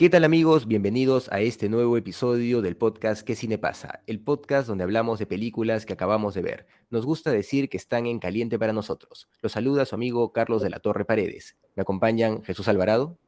[0.00, 0.66] ¿Qué tal amigos?
[0.66, 4.00] Bienvenidos a este nuevo episodio del podcast ¿Qué cine pasa?
[4.06, 6.66] El podcast donde hablamos de películas que acabamos de ver.
[6.88, 9.28] Nos gusta decir que están en caliente para nosotros.
[9.42, 11.54] Los saluda su amigo Carlos de la Torre Paredes.
[11.76, 13.18] Me acompañan Jesús Alvarado.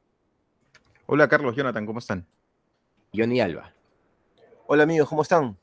[1.05, 2.27] Hola Carlos, Jonathan, ¿cómo están?
[3.15, 3.75] Johnny Alba.
[4.66, 5.59] Hola amigos, ¿cómo están?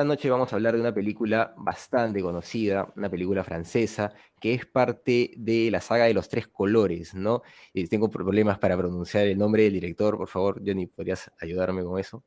[0.00, 4.64] Esta noche vamos a hablar de una película bastante conocida, una película francesa, que es
[4.64, 7.42] parte de la saga de los tres colores, ¿no?
[7.90, 12.24] Tengo problemas para pronunciar el nombre del director, por favor, Johnny, ¿podrías ayudarme con eso?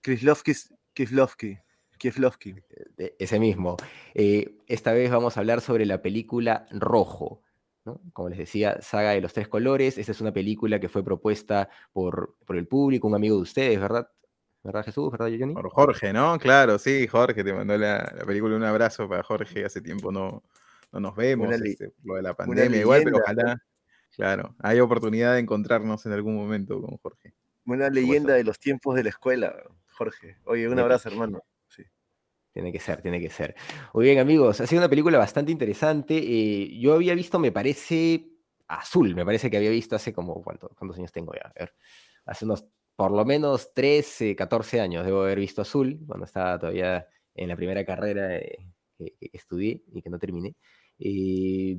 [0.00, 0.52] Kislovsky,
[0.92, 1.58] Kislovsky,
[1.96, 2.56] Kislovsky.
[3.20, 3.76] Ese mismo.
[4.12, 7.42] Eh, esta vez vamos a hablar sobre la película Rojo,
[7.84, 8.00] ¿no?
[8.12, 9.96] Como les decía, Saga de los Tres Colores.
[9.96, 13.78] Esta es una película que fue propuesta por, por el público, un amigo de ustedes,
[13.78, 14.08] ¿verdad?
[14.64, 15.12] ¿Verdad, Jesús?
[15.12, 15.52] ¿Verdad, Johnny?
[15.52, 16.38] Por Jorge, ¿no?
[16.38, 18.56] Claro, sí, Jorge te mandó la, la, película.
[18.56, 19.64] Un abrazo para Jorge.
[19.64, 20.42] Hace tiempo no,
[20.94, 23.60] no nos vemos, este, lo de la pandemia igual, pero ojalá,
[24.14, 27.34] claro, hay oportunidad de encontrarnos en algún momento con Jorge.
[27.66, 29.54] Una leyenda de los tiempos de la escuela,
[29.90, 30.38] Jorge.
[30.44, 31.42] Oye, un abrazo, hermano.
[31.66, 31.82] Sí.
[32.52, 33.56] Tiene que ser, tiene que ser.
[33.92, 36.16] Muy bien, amigos, ha sido una película bastante interesante.
[36.16, 38.28] Eh, yo había visto, me parece,
[38.68, 41.48] Azul, me parece que había visto hace como, ¿cuánto, ¿cuántos años tengo ya?
[41.48, 41.74] A ver,
[42.24, 47.06] hace unos por lo menos 13, 14 años debo haber visto Azul, cuando estaba todavía
[47.34, 48.58] en la primera carrera eh,
[48.96, 50.54] que, que, estudié y que no terminé.
[50.98, 51.78] Eh,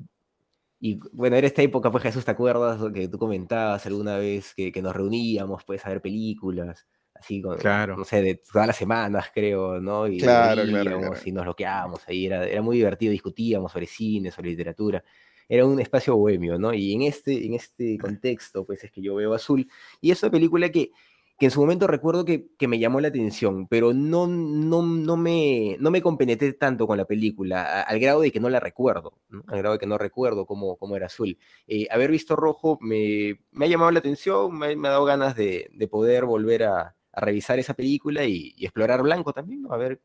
[0.80, 4.71] y bueno, era esta época, pues Jesús, ¿te acuerdas que tú comentabas alguna vez que,
[4.71, 6.86] que nos reuníamos pues a ver películas?
[7.13, 7.95] Así, con, claro.
[7.95, 10.05] no sé, de todas las semanas, creo, ¿no?
[10.05, 11.15] Y, claro, claro, claro.
[11.23, 15.02] y nos bloqueábamos ahí, era, era muy divertido, discutíamos sobre cine, sobre literatura
[15.50, 16.73] era un espacio bohemio, ¿no?
[16.73, 19.70] Y en este, en este contexto, pues es que yo veo Azul,
[20.02, 20.92] y es una película que,
[21.38, 25.17] que en su momento recuerdo que, que, me llamó la atención, pero no, no, no,
[25.17, 29.20] me, no me compenetré tanto con la película, al grado de que no la recuerdo,
[29.48, 31.38] al grado de que no recuerdo cómo, cómo era Azul.
[31.67, 35.70] Eh, haber visto Rojo me, me, ha llamado la atención, me, ha dado ganas de,
[35.73, 39.72] de poder volver a, revisar esa película y, y explorar Blanco también, ¿no?
[39.72, 40.02] a ver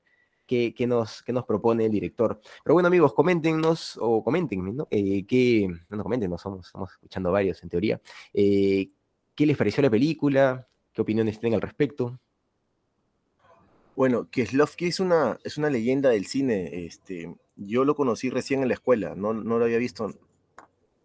[0.51, 2.41] qué, nos, qué nos propone el director.
[2.65, 4.89] Pero bueno, amigos, coméntenos o coméntenme, ¿no?
[4.91, 5.25] Eh,
[5.89, 8.01] no nos comenten, no somos, estamos escuchando varios en teoría.
[8.35, 8.91] Eh,
[9.37, 10.67] ¿Qué les pareció la película?
[10.93, 12.19] ¿Qué opiniones tienen al respecto?
[13.95, 16.85] Bueno, Kieslowski es una, es una leyenda del cine.
[16.85, 20.13] Este, yo lo conocí recién en la escuela, no, no lo había visto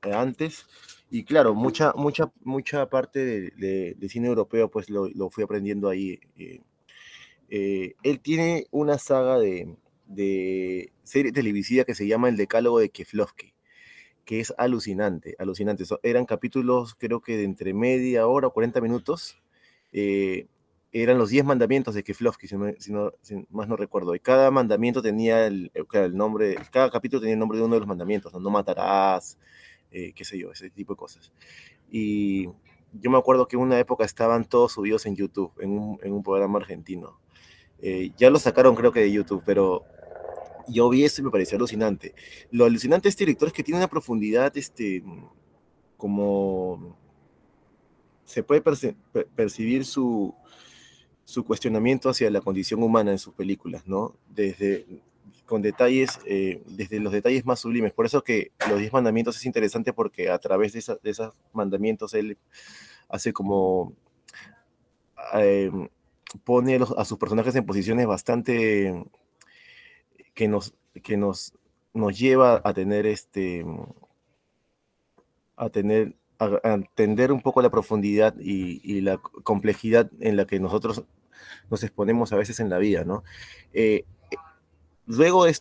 [0.02, 0.66] antes.
[1.12, 5.44] Y claro, mucha, mucha, mucha parte de, de, de cine europeo pues lo, lo, fui
[5.44, 6.20] aprendiendo ahí.
[6.36, 6.62] Eh,
[7.50, 9.76] eh, él tiene una saga de,
[10.08, 13.54] de, serie televisiva que se llama El Decálogo de Kieslowski,
[14.26, 15.86] que es alucinante, alucinante.
[15.86, 19.42] So, eran capítulos creo que de entre media hora o 40 minutos.
[19.94, 20.48] Eh,
[21.02, 24.16] eran los 10 mandamientos de Keflovsky, si, no, si, no, si, más no recuerdo.
[24.16, 27.82] Y cada mandamiento tenía el, el, nombre, cada capítulo tenía el nombre de uno de
[27.82, 29.38] los mandamientos, no, no matarás,
[29.92, 31.34] eh, qué sé yo, ese tipo de cosas.
[31.92, 32.46] Y
[32.94, 36.14] yo me acuerdo que en una época estaban todos subidos en YouTube, en un, en
[36.14, 37.20] un programa argentino.
[37.82, 39.86] Eh, ya lo sacaron creo que de YouTube, pero
[40.68, 42.14] yo vi eso y me pareció alucinante.
[42.52, 45.04] Lo alucinante de este director es que tiene una profundidad, este,
[45.98, 46.98] como
[48.24, 48.96] se puede perci
[49.36, 50.34] percibir su,
[51.24, 54.16] su cuestionamiento hacia la condición humana en sus películas, ¿no?
[54.30, 54.86] Desde
[55.46, 57.94] con detalles, eh, desde los detalles más sublimes.
[57.94, 61.34] Por eso que los diez mandamientos es interesante porque a través de, esa, de esos
[61.54, 62.38] mandamientos él
[63.10, 63.94] hace como
[65.36, 65.72] eh,
[66.44, 69.06] pone a, sus personajes en posiciones bastante
[70.34, 71.54] que nos que nos
[71.94, 73.66] nos lleva a tener este
[75.56, 81.04] a tener a, entender un poco la profundidad y, la complejidad en la que nosotros
[81.70, 83.24] nos exponemos a veces en la vida, ¿no?
[83.74, 84.04] Eh,
[85.06, 85.54] luego de,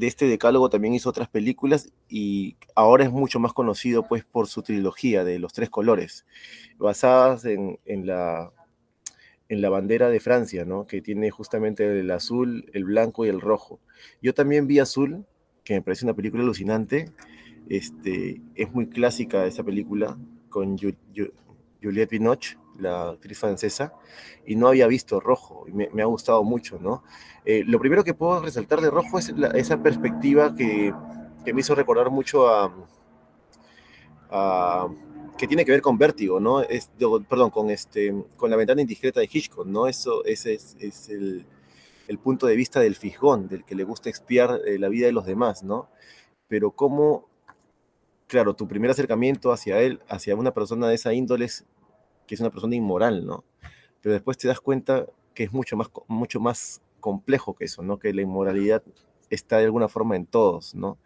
[0.00, 4.62] este decálogo también hizo otras películas y ahora es mucho más conocido pues por su
[4.62, 6.26] trilogía de los tres colores,
[6.76, 8.52] basadas en la,
[9.48, 10.86] en la bandera de Francia, ¿no?
[10.86, 13.80] Que tiene justamente el azul, el blanco y el rojo.
[14.22, 15.24] Yo también vi Azul,
[15.64, 17.10] que me parece una película alucinante,
[17.68, 20.18] este, es muy clásica esa película
[20.48, 23.92] con Juliette Binoche, la actriz francesa,
[24.46, 27.02] y no había visto Rojo, y me, ha gustado mucho, ¿no?
[27.44, 30.92] Eh, lo primero que puedo resaltar de Rojo es esa perspectiva que,
[31.44, 32.72] que, me hizo recordar mucho a,
[35.36, 36.60] que tiene que ver con Vértigo, ¿no?
[36.62, 36.90] Es,
[37.28, 39.86] perdón, con, este, con la ventana indiscreta de Hitchcock, ¿no?
[39.86, 41.46] Eso ese es, el,
[42.22, 45.26] punto de vista del fijón, del que le gusta expiar eh, la vida de los
[45.26, 45.88] demás, ¿no?
[46.48, 47.28] Pero cómo,
[48.28, 51.64] claro, tu primer acercamiento hacia él, hacia una persona de esa índole, es
[52.26, 53.44] que es una persona inmoral, ¿no?
[54.00, 57.98] Pero después te das cuenta que es mucho más, mucho más complejo que eso, ¿no?
[57.98, 58.82] Que la inmoralidad
[59.30, 60.98] está de alguna forma en todos, ¿no?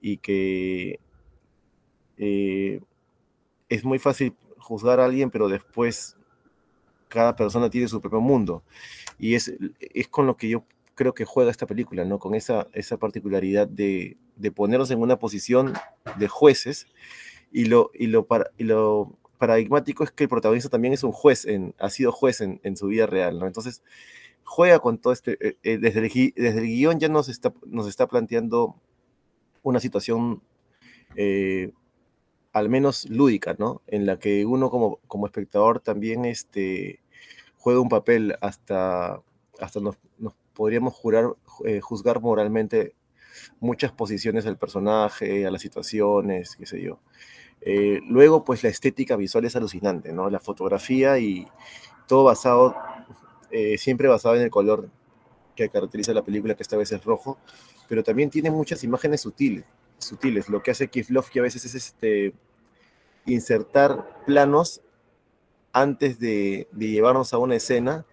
[0.00, 1.00] Y que
[2.18, 2.80] eh,
[3.74, 6.16] es muy fácil juzgar a alguien, pero después
[7.08, 8.62] cada persona tiene su propio mundo.
[9.18, 12.18] Y es, es con lo que yo creo que juega esta película, ¿no?
[12.18, 15.74] Con esa, esa particularidad de, de ponernos en una posición
[16.16, 16.86] de jueces
[17.52, 21.12] y lo, y lo, para, y lo paradigmático es que el protagonista también es un
[21.12, 23.46] juez, en, ha sido juez en, en su vida real, ¿no?
[23.46, 23.82] Entonces,
[24.44, 27.88] juega con todo este, eh, eh, desde, el, desde el guion ya nos está, nos
[27.88, 28.76] está planteando
[29.62, 30.42] una situación
[31.16, 31.72] eh,
[32.54, 33.82] al menos lúdica, ¿no?
[33.86, 37.02] En la que uno como, como espectador también este,
[37.58, 39.20] juega un papel hasta,
[39.60, 39.98] hasta nos,
[40.54, 41.34] podríamos jurar,
[41.82, 42.94] juzgar moralmente
[43.60, 47.00] muchas posiciones del personaje, a las situaciones, qué sé yo.
[48.08, 50.30] luego, pues la estética visual es alucinante, ¿no?
[50.30, 51.46] La fotografía y
[52.06, 52.76] todo basado
[53.56, 54.90] eh, siempre basado en el color
[55.54, 57.38] que caracteriza la película, que esta vez es rojo,
[57.88, 59.64] pero también tiene muchas imágenes sutiles,
[59.98, 60.48] sutiles.
[60.48, 62.34] Lo que hace Kieslowski a veces es este,
[63.26, 64.82] insertar planos
[65.72, 68.06] antes de, llevarnos a una escena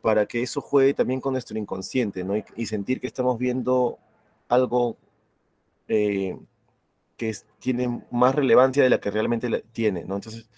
[0.00, 2.34] para que eso juegue también con nuestro inconsciente, ¿no?
[2.56, 3.98] Y, sentir que estamos viendo
[4.48, 4.96] algo
[5.88, 6.38] eh,
[7.16, 10.14] que tiene más relevancia de la que realmente tiene, ¿no?
[10.14, 10.48] Entonces,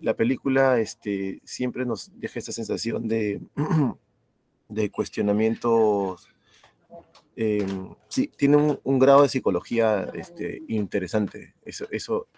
[0.00, 3.40] la película este, siempre nos deja esta sensación de,
[4.68, 6.16] de cuestionamiento.
[7.34, 11.54] Em, sí, tiene un, grado de psicología este, interesante.
[11.64, 12.28] Eso, eso,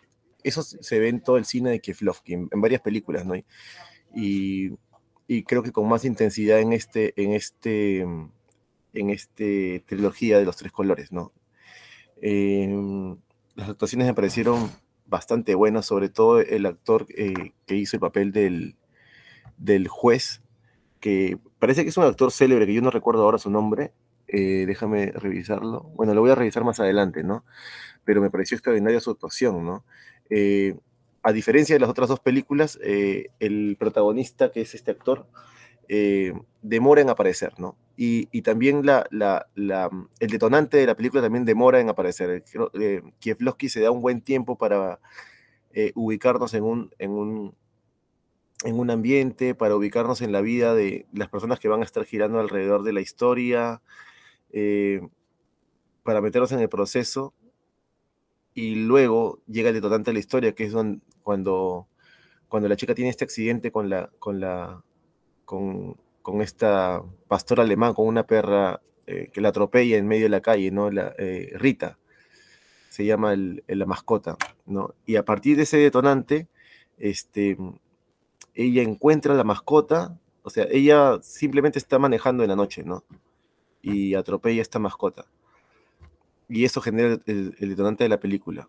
[0.43, 3.35] eso se ve en todo el cine de Kieslowski, en, varias películas, ¿no?
[4.15, 4.73] Y,
[5.27, 10.57] y, creo que con más intensidad en este, en este, en este trilogía de los
[10.57, 11.33] tres colores, ¿no?
[12.21, 13.17] Em,
[13.57, 14.71] las actuaciones me parecieron
[15.07, 18.77] bastante buena, sobre todo el actor eh, que hizo el papel del,
[19.59, 20.43] del, juez,
[21.01, 23.93] que parece que es un actor célebre, que yo no recuerdo ahora su nombre,
[24.35, 27.45] eh, déjame revisarlo, bueno, lo voy a revisar más adelante, ¿no?
[28.05, 29.85] Pero me pareció extraordinaria su actuación, ¿no?
[30.31, 30.77] Eh,
[31.23, 35.27] a diferencia de las otras dos películas, el protagonista, que es este actor,
[36.63, 37.77] demora en aparecer, ¿no?
[37.97, 39.07] y, también la,
[39.55, 42.43] el detonante de la película también demora en aparecer.
[42.75, 45.01] Eh, Kieslowski se da un buen tiempo para
[45.73, 47.55] eh, ubicarnos en un, en, un,
[48.65, 52.05] en un ambiente, para ubicarnos en la vida de las personas que van a estar
[52.05, 53.81] girando alrededor de la historia,
[54.55, 55.01] eh,
[56.05, 57.35] para meternos en el proceso.
[58.55, 60.75] Y luego llega el detonante de la historia, que es
[61.23, 61.89] cuando,
[62.49, 64.85] cuando la chica tiene este accidente con la, con la,
[65.45, 70.29] con, con esta pastora alemán, con una perra eh, que la atropella en medio de
[70.31, 70.89] la calle, ¿no?
[70.91, 71.99] La, eh, Rita,
[72.91, 74.37] se llama la mascota,
[74.67, 74.95] ¿no?
[75.05, 76.47] Y a partir de ese detonante,
[76.97, 77.59] este,
[78.55, 83.03] ella encuentra la mascota, o sea, ella simplemente está manejando en la noche, ¿no?
[83.85, 85.27] Y atropella a esta mascota.
[86.49, 88.69] Y eso genera el, detonante de la película.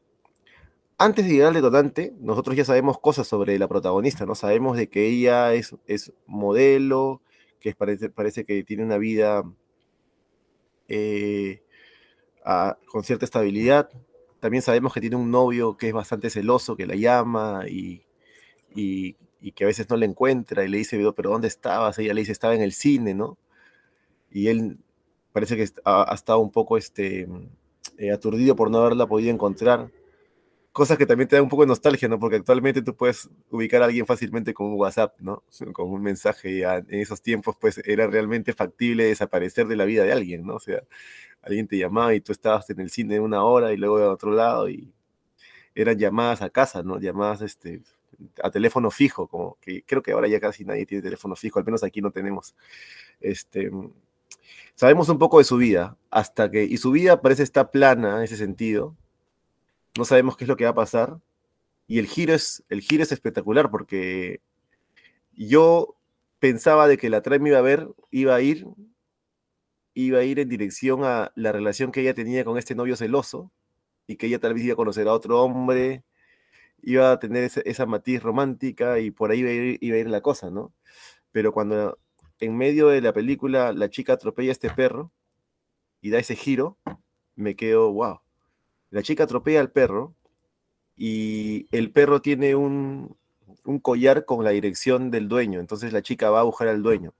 [0.97, 4.36] Antes de llegar al detonante, nosotros ya sabemos cosas sobre la protagonista, ¿no?
[4.36, 7.22] Sabemos de que ella es, es modelo,
[7.60, 9.43] que parece, parece que tiene una vida
[10.88, 11.62] eh,
[12.91, 13.89] con cierta estabilidad.
[14.39, 18.03] También sabemos que tiene un novio que es bastante celoso, que la llama y,
[19.53, 21.98] que a veces no le encuentra y le dice, pero ¿dónde estabas?
[22.00, 23.38] Ella le dice, estaba en el cine, ¿no?
[24.29, 24.77] Y él
[25.36, 27.27] parece que ha, estado un poco este,
[27.98, 29.92] eh, aturdido por no haberla podido encontrar
[30.72, 32.20] cosa que también te da un poco de nostalgia, ¿no?
[32.20, 35.44] Porque actualmente tú puedes ubicar a alguien fácilmente con un WhatsApp, ¿no?
[35.74, 36.51] Con un mensaje.
[36.51, 40.56] Y en esos tiempos, pues, era realmente factible desaparecer de la vida de alguien, ¿no?
[40.56, 40.84] O sea,
[41.42, 44.32] alguien te llamaba y tú estabas en el cine una hora y luego a otro
[44.32, 44.94] lado y
[45.75, 46.98] eran llamadas a casa, ¿no?
[47.00, 47.82] Llamadas este,
[48.42, 51.65] a teléfono fijo, como que creo que ahora ya casi nadie tiene teléfono fijo, al
[51.65, 52.56] menos aquí no tenemos.
[53.20, 53.72] Este,
[54.75, 58.24] sabemos un poco de su vida, hasta que, y su vida parece estar plana en
[58.24, 58.96] ese sentido,
[59.98, 61.20] no sabemos qué es lo que va a pasar.
[61.88, 64.41] Y el giro es, el giro es espectacular porque
[65.34, 65.96] yo
[66.39, 68.67] pensaba de que la trama iba a ver, iba a ir,
[69.94, 73.51] iba a ir en dirección a la relación que ella tenía con este novio celoso
[74.08, 76.03] y que ella tal vez iba a conocer a otro hombre,
[76.82, 80.10] iba a tener esa, matiz romántica y por ahí iba a, ir, iba a ir
[80.10, 80.74] la cosa, ¿no?
[81.32, 81.98] Pero cuando
[82.39, 85.12] en medio de la película la chica atropella a este perro
[86.01, 86.77] y da ese giro,
[87.36, 88.20] me quedo, wow,
[88.89, 90.15] la chica atropella al perro
[90.96, 93.18] y el perro tiene un,
[93.82, 97.13] collar con la dirección del dueño, entonces la chica va a buscar al dueño.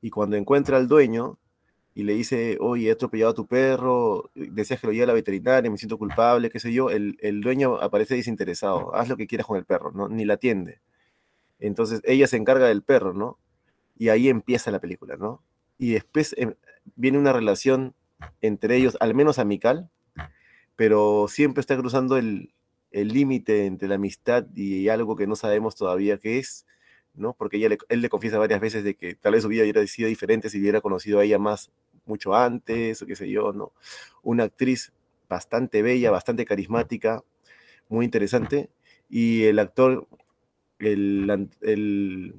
[0.00, 1.38] Y cuando encuentra al dueño
[1.94, 5.12] y le dice, oye, he atropellado a tu perro, decías que lo lleve a la
[5.12, 9.26] veterinaria, me siento culpable, qué sé yo, el, el dueño aparece desinteresado, haz lo que
[9.26, 10.08] quieras con el perro, ¿no?
[10.08, 10.80] Ni la atiende.
[11.58, 13.38] Entonces ella se encarga del perro, ¿no?
[13.98, 15.42] Y ahí empieza la película, ¿no?
[15.76, 16.54] Y después em,
[16.96, 17.94] viene una relación
[18.40, 19.90] entre ellos, al menos amical,
[20.76, 22.52] pero siempre está cruzando el
[22.90, 26.66] límite entre la amistad y algo que no sabemos todavía qué es,
[27.18, 27.34] ¿no?
[27.34, 30.08] Porque ella él le confiesa varias veces de que tal vez su vida hubiera sido
[30.08, 31.70] diferente si hubiera conocido a ella más
[32.06, 33.72] mucho antes, o qué sé yo, ¿no?
[34.22, 34.92] Una actriz
[35.28, 37.22] bastante bella, bastante carismática,
[37.88, 38.70] muy interesante,
[39.10, 40.06] y el actor
[40.78, 42.34] el, el,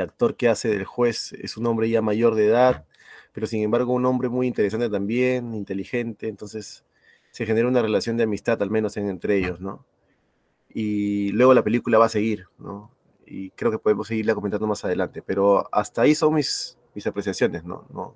[0.00, 2.84] actor que hace del juez es un hombre ya mayor de edad,
[3.32, 6.84] pero sin embargo un hombre muy interesante también, inteligente, entonces
[7.30, 9.84] se genera una relación de amistad al menos entre ellos, ¿no?
[10.72, 12.90] Y luego la película va a seguir, ¿no?
[13.26, 17.64] Y creo que podemos seguirla comentando más adelante, pero hasta ahí son mis, mis apreciaciones,
[17.64, 17.86] ¿no?
[17.92, 18.14] no.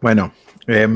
[0.00, 0.32] Bueno,
[0.66, 0.86] eh,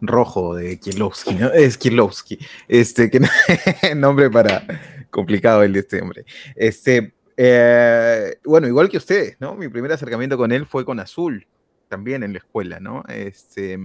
[0.00, 1.52] rojo de Kierlowski, ¿no?
[1.52, 2.38] Es Kierlowski.
[2.68, 3.20] Este, que
[3.96, 4.66] nombre para
[5.10, 6.24] complicado el de este hombre.
[6.56, 9.54] Este, eh, bueno, igual que ustedes, ¿no?
[9.54, 11.46] Mi primer acercamiento con él fue con Azul,
[11.88, 13.02] también en la escuela, ¿no?
[13.08, 13.78] Este,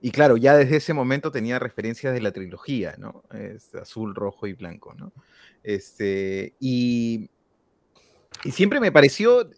[0.00, 3.24] y claro, ya desde ese momento tenía referencias de la trilogía, ¿no?
[3.80, 5.12] azul, rojo y blanco, ¿no?
[5.64, 7.28] Este, y,
[8.44, 9.50] y siempre me pareció,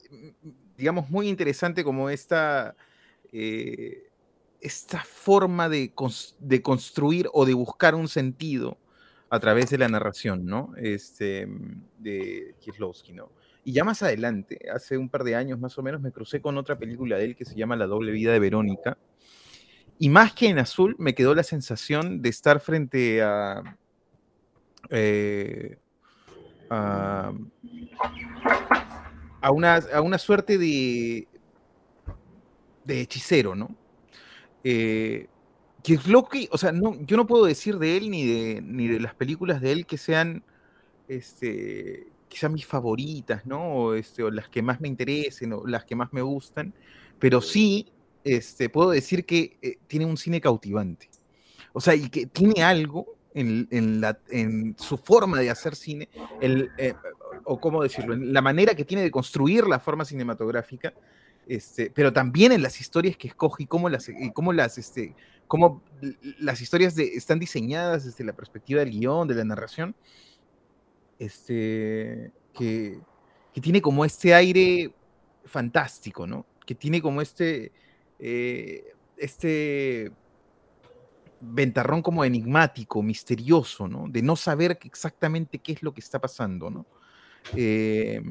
[0.76, 2.74] digamos, muy interesante como esta...
[3.32, 4.09] Eh,
[4.60, 5.92] esta forma de,
[6.62, 8.78] construir o de buscar un sentido
[9.30, 10.72] a través de la narración, ¿no?
[10.76, 11.46] Este,
[11.98, 13.30] de Kieslowski, ¿no?
[13.64, 16.56] Y ya más adelante, hace un par de años más o menos, me crucé con
[16.58, 18.98] otra película de él que se llama La doble vida de Verónica.
[19.98, 23.76] Y más que en azul, me quedó la sensación de estar frente a,
[24.88, 25.78] eh,
[26.70, 27.32] a,
[29.52, 31.28] una, a una suerte de,
[32.84, 33.76] de hechicero, ¿no?
[34.64, 35.28] Eh,
[36.50, 39.60] o sea, no, yo no puedo decir de él ni de, ni de las películas
[39.60, 40.42] de él que sean,
[41.08, 43.62] este, quizás mis favoritas, ¿no?
[43.74, 46.74] O, este, o las que más me interesen, o las que más me gustan,
[47.18, 47.88] pero sí,
[48.24, 51.08] este, puedo decir que eh, tiene un cine cautivante.
[51.72, 56.08] O sea, y que tiene algo en, en, la, en su forma de hacer cine,
[56.40, 56.94] el, eh,
[57.44, 60.92] o cómo decirlo, en la manera que tiene de construir la forma cinematográfica,
[61.46, 65.14] este, pero también en las historias que escoge y cómo las, cómo las, este,
[65.46, 65.82] cómo
[66.38, 69.94] las historias de, están diseñadas desde la perspectiva del guion, de la narración,
[71.18, 73.00] este, que,
[73.60, 74.94] tiene como este aire
[75.44, 76.46] fantástico, ¿no?
[76.64, 77.72] Que tiene como este,
[78.18, 80.12] eh, este
[81.40, 84.06] ventarrón como enigmático, misterioso, ¿no?
[84.08, 86.86] De no saber exactamente qué es lo que está pasando.
[87.54, 88.22] Eh,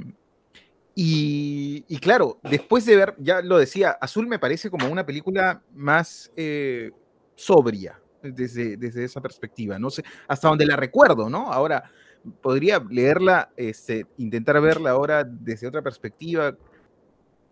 [0.95, 6.31] y, claro, después de ver, ya lo decía, Azul me parece como una película más
[6.35, 6.91] eh,
[7.35, 9.79] sobria desde, desde esa perspectiva.
[9.79, 11.51] No sé, hasta donde la recuerdo, ¿no?
[11.51, 11.89] Ahora,
[12.41, 16.57] podría leerla, este, intentar verla ahora desde otra perspectiva,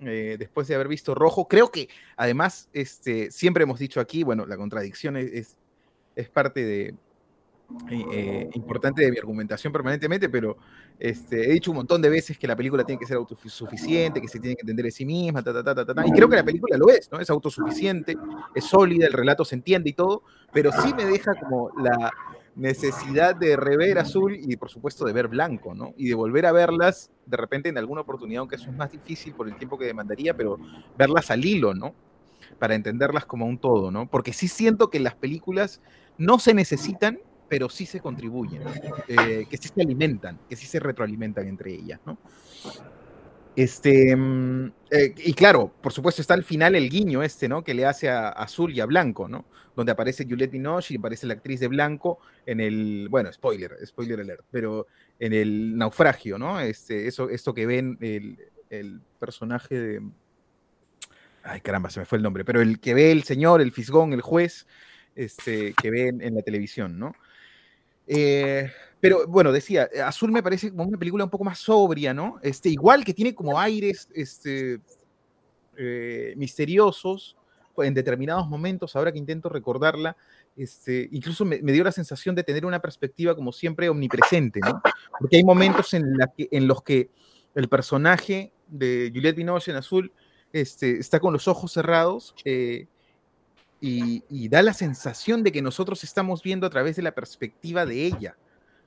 [0.01, 1.47] eh, después de haber visto Rojo.
[1.47, 5.57] Creo que además, este, siempre hemos dicho aquí, bueno, la contradicción es,
[6.15, 6.95] es parte de,
[7.89, 10.57] eh, importante de mi argumentación permanentemente, pero
[10.97, 14.27] este, he dicho un montón de veces que la película tiene que ser autosuficiente, que
[14.29, 15.43] se tiene que entender de sí misma,
[16.05, 17.19] y creo que la película lo es, ¿no?
[17.19, 18.17] Es autosuficiente,
[18.55, 22.11] es sólida, el relato se entiende y todo, pero sí me deja como la
[22.55, 25.93] necesidad de rever azul y por supuesto de ver blanco, ¿no?
[25.97, 29.33] Y de volver a verlas de repente en alguna oportunidad, aunque eso es más difícil
[29.33, 30.57] por el tiempo que demandaría, pero
[30.97, 31.93] verlas al hilo, ¿no?
[32.59, 34.09] Para entenderlas como un todo, ¿no?
[34.09, 35.81] Porque sí siento que las películas
[36.17, 38.63] no se necesitan pero sí se contribuyen,
[39.07, 42.17] eh, que sí se alimentan, que sí se retroalimentan entre ellas, ¿no?
[43.57, 47.63] Este, mm, eh, y claro, por supuesto está al final el guiño este, ¿no?
[47.63, 49.45] Que le hace a, Azul y a Blanco, ¿no?
[49.75, 54.19] Donde aparece Juliette Binoche y aparece la actriz de Blanco en el, bueno, spoiler, spoiler
[54.19, 54.85] alert, pero
[55.19, 56.59] en el naufragio, ¿no?
[56.59, 58.37] Este, eso, esto que ven el,
[58.69, 60.01] el personaje de,
[61.41, 64.13] ay caramba, se me fue el nombre, pero el que ve el señor, el fisgón,
[64.13, 64.67] el juez,
[65.15, 67.15] este, que ve en la televisión, ¿no?
[68.07, 72.39] Eh, pero bueno, decía, Azul me parece como una película un poco más sobria, ¿no?
[72.41, 74.79] Este, igual que tiene como aires este,
[75.77, 77.35] eh, misteriosos
[77.77, 80.17] en determinados momentos, ahora que intento recordarla,
[80.55, 84.81] este, incluso me, dio la sensación de tener una perspectiva como siempre omnipresente, ¿no?
[85.19, 87.11] Porque hay momentos en los que
[87.53, 90.11] el personaje de Juliette Binoche en Azul
[90.53, 92.87] este, está con los ojos cerrados eh,
[93.79, 98.05] y, da la sensación de que nosotros estamos viendo a través de la perspectiva de
[98.05, 98.37] ella.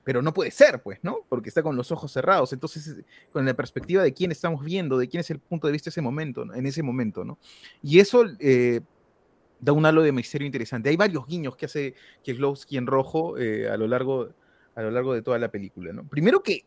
[0.03, 1.19] Pero no puede ser, pues, ¿no?
[1.29, 2.53] Porque está con los ojos cerrados.
[2.53, 2.97] Entonces,
[3.33, 6.01] con la perspectiva de quién estamos viendo, de quién es el punto de vista ese
[6.01, 7.39] momento, en ese momento, ¿no?
[7.83, 8.81] Y eso eh,
[9.61, 10.89] da un halo de misterio interesante.
[10.89, 14.31] Hay varios guiños que hace Kieslowski en rojo eh, a, lo largo,
[14.75, 16.05] a lo largo de toda la película, ¿no?
[16.09, 16.65] Primero que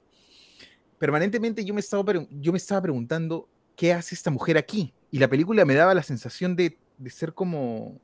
[1.00, 4.94] permanentemente yo me estaba, yo me estaba preguntando qué hace esta mujer aquí.
[5.12, 6.78] Y la película me daba la sensación de,
[7.08, 8.00] ser como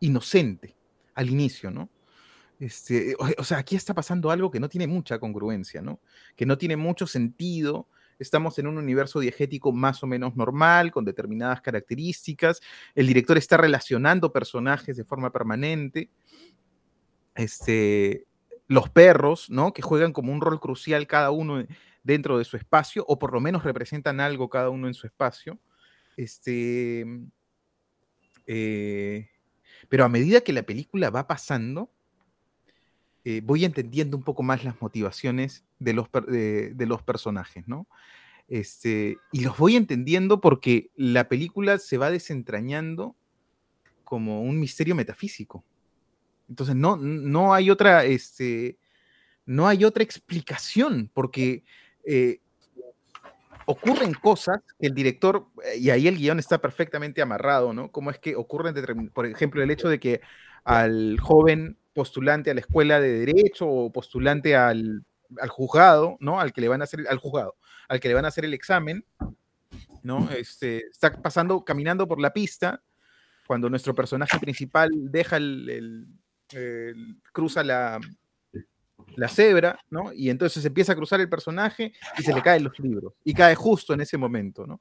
[0.00, 0.76] inocente
[1.14, 1.88] al inicio, ¿no?
[2.58, 6.00] Este, o, sea, aquí está pasando algo que no tiene mucha congruencia, ¿no?
[6.34, 7.88] Que no tiene mucho sentido.
[8.18, 12.60] Estamos en un universo diegético más o menos normal, con determinadas características.
[12.94, 16.10] El director está relacionando personajes de forma permanente.
[17.34, 18.26] Este,
[18.68, 19.74] los perros, ¿no?
[19.74, 21.62] Que juegan como un rol crucial cada uno
[22.02, 25.58] dentro de su espacio, o por lo menos representan algo cada uno en su espacio.
[26.16, 27.04] Este,
[28.46, 29.28] eh,
[29.88, 31.90] pero a medida que la película va pasando,
[33.24, 37.88] eh, voy entendiendo un poco más las motivaciones de los, de, los personajes, ¿no?
[38.48, 43.16] Este, y los voy entendiendo porque la película se va desentrañando
[44.04, 45.64] como un misterio metafísico.
[46.48, 48.78] Entonces no, no hay otra, este,
[49.44, 51.64] no hay otra explicación, porque
[52.04, 52.40] eh,
[53.66, 57.90] ocurren cosas que el director, eh, y ahí el guion está perfectamente amarrado, ¿no?
[57.90, 58.74] Como es que ocurren,
[59.12, 60.20] por ejemplo, el hecho de que
[60.64, 65.04] al joven postulante a la escuela de derecho o postulante al,
[65.48, 66.40] juzgado, ¿no?
[66.40, 67.56] Al que le van a hacer, al juzgado,
[67.88, 69.04] al que le van a hacer el examen,
[70.02, 70.30] ¿no?
[70.30, 72.82] Este, está pasando, caminando por la pista,
[73.46, 76.08] cuando nuestro personaje principal deja el
[77.32, 77.98] cruza la,
[79.16, 80.12] la cebra, ¿no?
[80.12, 83.14] Y entonces empieza a cruzar el personaje y se le caen los libros.
[83.24, 84.80] Y cae justo en ese momento, ¿no?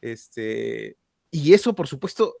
[0.00, 0.96] Este,
[1.30, 2.36] y eso, por supuesto,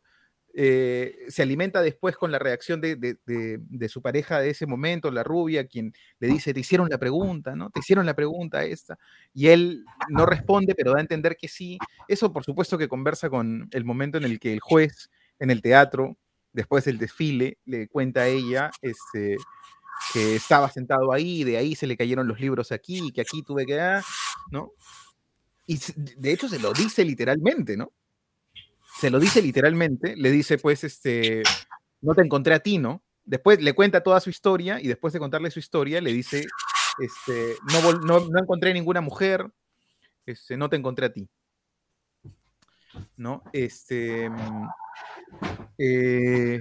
[0.56, 5.66] eh, se alimenta después con la reacción de, su pareja de ese momento, la rubia,
[5.66, 7.70] quien le dice, te hicieron la pregunta, ¿no?
[7.70, 8.96] Te hicieron la pregunta esta.
[9.32, 11.78] Y él no responde, pero da a entender que sí.
[12.06, 15.60] Eso, por supuesto, que conversa con el momento en el que el juez en el
[15.60, 16.16] teatro,
[16.52, 19.36] después del desfile, le cuenta a ella, este,
[20.12, 23.66] que estaba sentado ahí, de ahí se le cayeron los libros aquí, que aquí tuve
[23.66, 24.04] que dar,
[24.50, 24.72] ¿no?
[25.66, 25.78] Y
[26.16, 27.92] de hecho se lo dice literalmente, ¿no?
[29.00, 31.42] Se lo dice literalmente, le dice, pues, este,
[32.00, 33.02] no te encontré a ti, ¿no?
[33.24, 36.46] Después le cuenta toda su historia y después de contarle su historia le dice,
[36.98, 39.46] este, no, no, no encontré ninguna mujer,
[40.26, 41.28] este, no te encontré a ti.
[43.16, 43.42] ¿No?
[43.52, 44.28] Este.
[44.28, 44.68] Mm,
[45.78, 46.60] eh,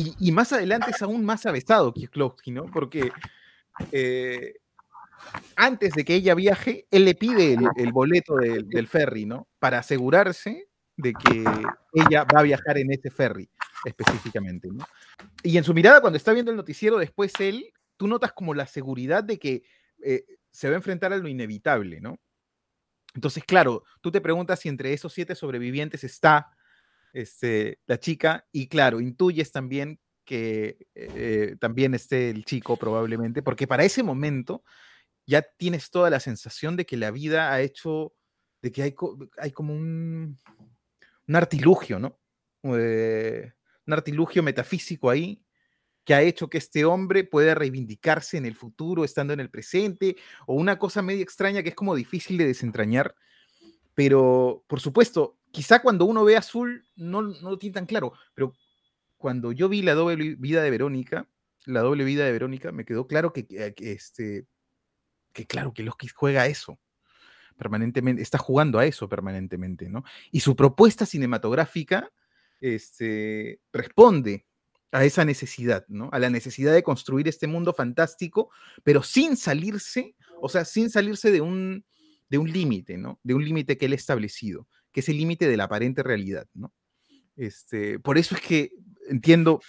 [0.00, 2.66] y, más adelante es aún más avesado Kieslowski, ¿no?
[2.66, 3.10] Porque
[3.90, 4.54] eh,
[5.56, 9.48] antes de que ella viaje, él le pide el, boleto del ferry, ¿no?
[9.58, 11.44] Para asegurarse de que
[11.92, 13.50] ella va a viajar en ese ferry
[13.84, 14.86] específicamente, ¿no?
[15.42, 18.68] Y en su mirada, cuando está viendo el noticiero, después él, tú notas como la
[18.68, 19.64] seguridad de que
[20.04, 22.20] eh, se va a enfrentar a lo inevitable, ¿no?
[23.14, 26.52] Entonces, claro, tú te preguntas si entre esos siete sobrevivientes está
[27.12, 33.66] este, la chica, y claro, intuyes también que eh, también esté el chico probablemente, porque
[33.66, 34.62] para ese momento
[35.26, 38.14] ya tienes toda la sensación de que la vida ha hecho,
[38.62, 38.94] de que hay,
[39.38, 40.38] hay como un,
[41.26, 42.18] un artilugio, ¿no?
[42.64, 43.52] Eh,
[43.86, 45.42] un artilugio metafísico ahí
[46.04, 50.16] que ha hecho que este hombre pueda reivindicarse en el futuro estando en el presente,
[50.46, 53.14] o una cosa medio extraña que es como difícil de desentrañar,
[53.94, 58.54] pero por supuesto, quizá cuando uno ve azul no, no lo tiene tan claro, pero
[59.16, 61.28] cuando yo vi la doble vida de Verónica,
[61.66, 63.46] la doble vida de Verónica, me quedó claro que,
[63.78, 64.46] este,
[65.32, 66.78] que claro, que Loski juega a eso
[67.56, 70.04] permanentemente, está jugando a eso permanentemente, ¿no?
[70.30, 72.10] Y su propuesta cinematográfica
[72.60, 74.46] este, responde
[74.92, 76.08] a esa necesidad, ¿no?
[76.12, 78.50] A la necesidad de construir este mundo fantástico,
[78.84, 81.84] pero sin salirse, o sea, sin salirse de un,
[82.30, 83.18] de un límite, ¿no?
[83.24, 86.48] De un límite que él ha establecido que es el límite de la aparente realidad,
[86.54, 86.74] ¿no?
[87.36, 88.72] Este, por eso es que
[89.08, 89.60] entiendo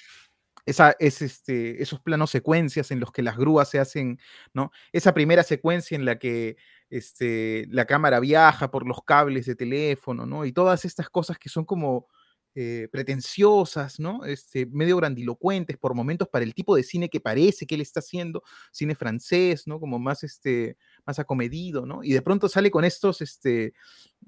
[0.65, 4.19] esa, es este, esos planos secuencias en los que las grúas se hacen,
[4.55, 4.71] ¿no?
[4.91, 6.57] Esa primera secuencia en la que
[6.89, 10.45] este, la cámara viaja por los cables de teléfono, ¿no?
[10.45, 12.07] Y todas estas cosas que son como
[12.55, 14.25] eh, pretenciosas, ¿no?
[14.25, 17.99] Este, medio grandilocuentes por momentos para el tipo de cine que parece que él está
[17.99, 19.79] haciendo, cine francés, ¿no?
[19.79, 20.75] Como más, este,
[21.09, 22.03] más acomedido, ¿no?
[22.03, 23.73] Y de pronto sale con estos, este,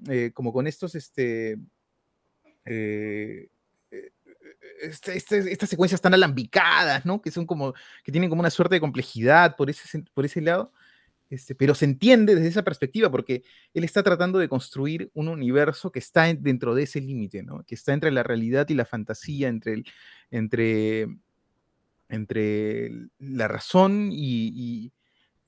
[0.08, 1.56] eh, como con estos, este,
[2.64, 3.48] eh,
[4.80, 7.22] este, este, estas secuencias tan alambicadas, ¿no?
[7.22, 10.72] Que son como, que tienen como una suerte de complejidad por ese, por ese lado.
[11.30, 15.92] Este, pero se entiende desde esa perspectiva porque él está tratando de construir un universo
[15.92, 17.62] que está dentro de ese límite, ¿no?
[17.64, 19.86] que está entre la realidad y la fantasía, entre, el,
[20.30, 21.06] entre,
[22.10, 24.92] entre la razón y,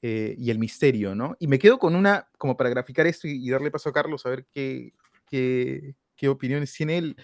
[0.06, 1.14] eh, y, el misterio.
[1.14, 1.34] ¿no?
[1.38, 4.28] Y me quedo con una, como para graficar esto y, darle paso a Carlos a
[4.28, 4.92] ver qué,
[5.26, 7.16] qué, qué opiniones tiene él,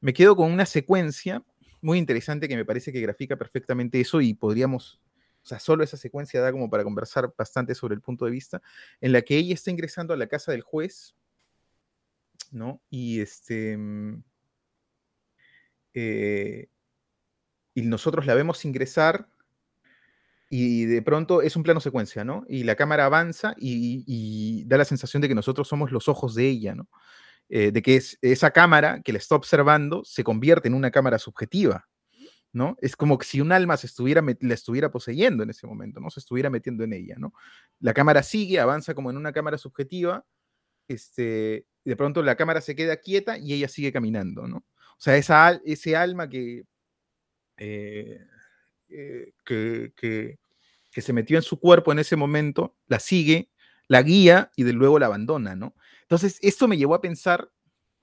[0.00, 1.44] me quedo con una secuencia
[1.82, 5.02] muy interesante que me parece que grafica perfectamente eso y podríamos
[5.42, 8.62] o sea, solo esa secuencia da como para conversar bastante sobre el punto de vista,
[9.02, 11.14] en la que ella está ingresando a la casa del juez,
[12.50, 12.80] ¿no?
[12.88, 13.76] Y este...
[13.76, 14.22] Mm,
[15.92, 16.68] eh,
[17.74, 19.28] y nosotros la vemos ingresar
[20.50, 22.44] y de pronto es un plano secuencia, ¿no?
[22.48, 26.48] Y la cámara avanza y, da la sensación de que nosotros somos los ojos de
[26.48, 26.88] ella, ¿no?
[27.48, 31.18] Eh, de que es, esa cámara que la está observando se convierte en una cámara
[31.18, 31.88] subjetiva,
[32.52, 32.76] ¿no?
[32.80, 36.10] Es como que si un alma se estuviera, la estuviera poseyendo en ese momento, ¿no?
[36.10, 37.32] Se estuviera metiendo en ella, ¿no?
[37.80, 40.24] La cámara sigue, avanza como en una cámara subjetiva,
[40.88, 44.58] este, de pronto la cámara se queda quieta y ella sigue caminando, ¿no?
[44.58, 46.64] O sea, esa, ese alma que,
[47.56, 48.20] eh,
[48.96, 50.38] eh, que, que,
[51.02, 53.50] se metió en su cuerpo en ese momento, la sigue,
[53.88, 55.74] la guía y de luego la abandona, ¿no?
[56.02, 57.50] Entonces, esto me llevó a pensar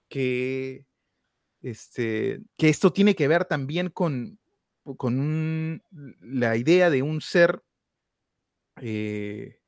[0.10, 0.86] que,
[1.62, 4.40] este, que esto tiene que ver también con,
[4.98, 5.82] con
[6.20, 7.64] la idea de un ser
[8.82, 9.62] eh,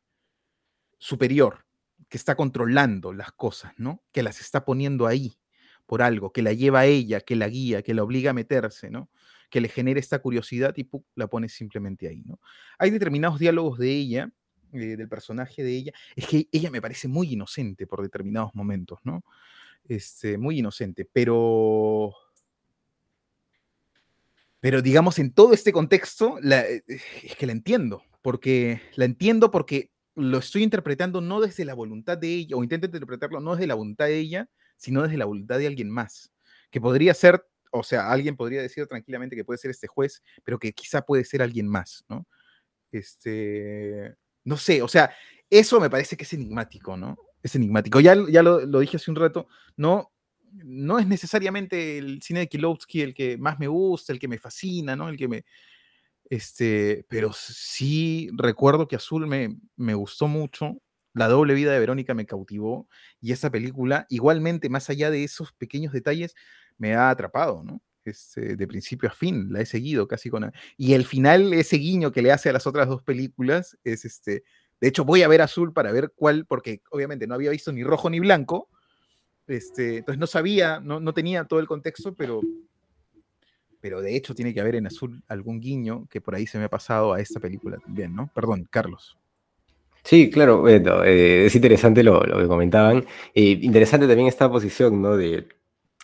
[0.97, 1.65] superior
[2.09, 4.03] que está controlando las cosas, ¿no?
[4.11, 5.37] Que las está poniendo ahí
[5.85, 8.89] por algo, que la lleva a ella, que la guía, que la obliga a meterse,
[8.89, 9.09] ¿no?
[9.53, 12.39] Que le genera esta curiosidad y la pone simplemente ahí, ¿no?
[12.79, 14.31] Hay determinados diálogos de ella,
[14.71, 18.97] eh, del personaje de ella, es que ella me parece muy inocente por determinados momentos,
[19.03, 19.23] ¿no?
[19.87, 22.15] Este, muy inocente, pero
[24.59, 29.91] pero digamos, en todo este contexto, eh, es que la entiendo, porque la entiendo porque
[30.15, 33.75] lo estoy interpretando no desde la voluntad de ella, o intento interpretarlo no desde la
[33.75, 36.33] voluntad de ella, sino desde la voluntad de alguien más,
[36.71, 40.59] que podría ser, o sea, alguien podría decir tranquilamente que puede ser este juez, pero
[40.59, 42.27] que quizá puede ser alguien más, ¿no?
[42.91, 45.11] Este, no sé, o sea,
[45.49, 47.17] eso me parece que es enigmático, ¿no?
[47.41, 47.99] Es enigmático.
[47.99, 50.11] Ya, ya lo, dije hace un rato, no,
[50.51, 54.37] no es necesariamente el cine de Kilowski el que más me gusta, el que me
[54.37, 55.09] fascina, ¿no?
[55.09, 55.43] El que me...
[56.29, 60.79] Este, pero sí recuerdo que Azul me, me gustó mucho,
[61.13, 62.87] La doble vida de Verónica me cautivó
[63.19, 66.35] y esa película, igualmente, más allá de esos pequeños detalles,
[66.83, 67.81] me ha atrapado, ¿no?
[68.03, 70.51] Este, de principio a fin, la he seguido casi con...
[70.75, 74.43] Y el final, ese guiño que le hace a las otras dos películas, es este...
[74.81, 77.85] De hecho, voy a ver Azul para ver cuál, porque obviamente no había visto ni
[77.85, 78.67] rojo ni blanco,
[79.47, 82.41] este, entonces no sabía, no, no, tenía todo el contexto, pero,
[83.79, 86.65] pero de hecho tiene que haber en azul algún guiño que por ahí se me
[86.65, 88.29] ha pasado a esta película también, ¿no?
[88.35, 89.17] Perdón, Carlos.
[90.03, 93.05] Sí, claro, eh, es interesante lo, lo que comentaban.
[93.33, 95.15] Eh, interesante también esta posición, ¿no?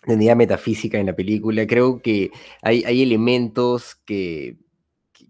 [0.05, 1.67] De unidad metafísica en la película.
[1.67, 2.31] Creo que
[2.61, 4.57] hay, hay elementos que,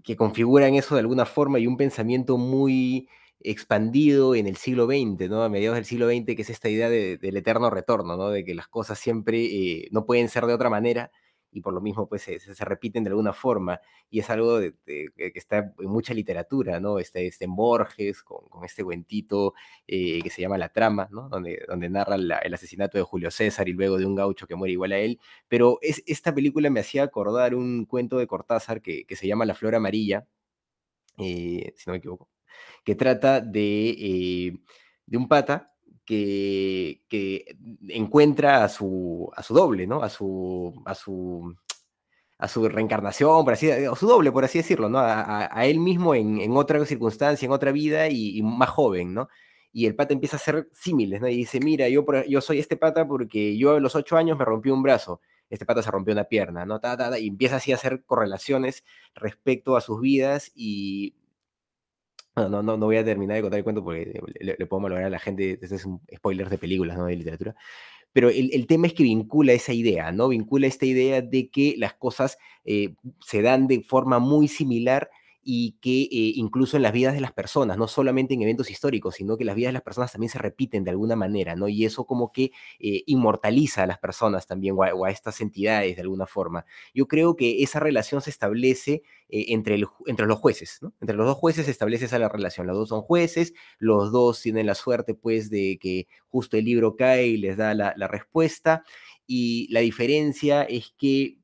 [0.04, 3.08] que configuran eso de alguna forma y un pensamiento muy
[3.42, 5.44] expandido en el siglo XX, ¿no?
[5.44, 8.30] A mediados del siglo XX, que es esta idea del eterno retorno, ¿no?
[8.30, 11.12] De que las cosas siempre eh, no pueden ser de otra manera
[11.52, 15.74] y por lo mismo pues se, repiten de alguna forma y es algo que está
[15.80, 17.00] en mucha literatura, ¿no?
[17.00, 19.54] Este, este en Borges con, con este cuentito
[19.88, 21.30] eh, que se llama La Trama, ¿no?
[21.30, 24.74] Donde, donde narra el asesinato de Julio César y luego de un gaucho que muere
[24.74, 29.06] igual a él, pero es, esta película me hacía acordar un cuento de Cortázar que,
[29.06, 30.28] que se llama La Flor Amarilla,
[31.18, 32.30] eh, si no me equivoco
[32.84, 34.54] que trata de, eh,
[35.06, 35.74] de un pata
[36.10, 37.56] que,
[37.88, 40.02] encuentra a su, a su doble, ¿no?
[40.02, 41.56] A su, a su,
[42.38, 45.00] a su reencarnación, por así, o su doble, por así decirlo, ¿no?
[45.00, 49.30] A, él mismo en, otra circunstancia, en otra vida y, más joven, ¿no?
[49.72, 51.28] Y el pata empieza a ser símiles, ¿no?
[51.28, 54.46] Y dice, mira, yo, yo soy este pata porque yo a los ocho años me
[54.46, 56.80] rompí un brazo, este pata se rompió una pierna, ¿no?
[57.20, 61.16] Y empieza así a hacer correlaciones respecto a sus vidas y
[62.48, 65.10] no, no, no voy a terminar de contar el cuento porque le, puedo malograr a
[65.10, 67.56] la gente, este es un spoiler de películas, no de literatura.
[68.14, 70.30] Pero el, el, tema es que vincula esa idea, ¿no?
[70.30, 75.10] Vincula esta idea de que las cosas eh, se dan de forma muy similar
[75.42, 79.16] y que eh, incluso en las vidas de las personas, no solamente en eventos históricos,
[79.16, 81.68] sino que las vidas de las personas también se repiten de alguna manera, ¿no?
[81.68, 86.02] Y eso como que eh, inmortaliza a las personas también o a, estas entidades de
[86.02, 86.66] alguna forma.
[86.94, 90.94] Yo creo que esa relación se establece eh, entre, entre los jueces, ¿no?
[91.00, 92.68] Entre los dos jueces se establece esa relación.
[92.68, 96.96] Los dos son jueces, los dos tienen la suerte, pues, de que justo el libro
[96.96, 98.84] cae y les da la, la respuesta.
[99.26, 101.38] Y la diferencia es que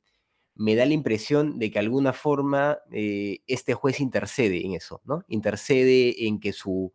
[0.56, 5.02] me da la impresión de que de alguna forma eh, este juez intercede en eso,
[5.06, 5.24] ¿no?
[5.28, 6.94] Intercede en que su,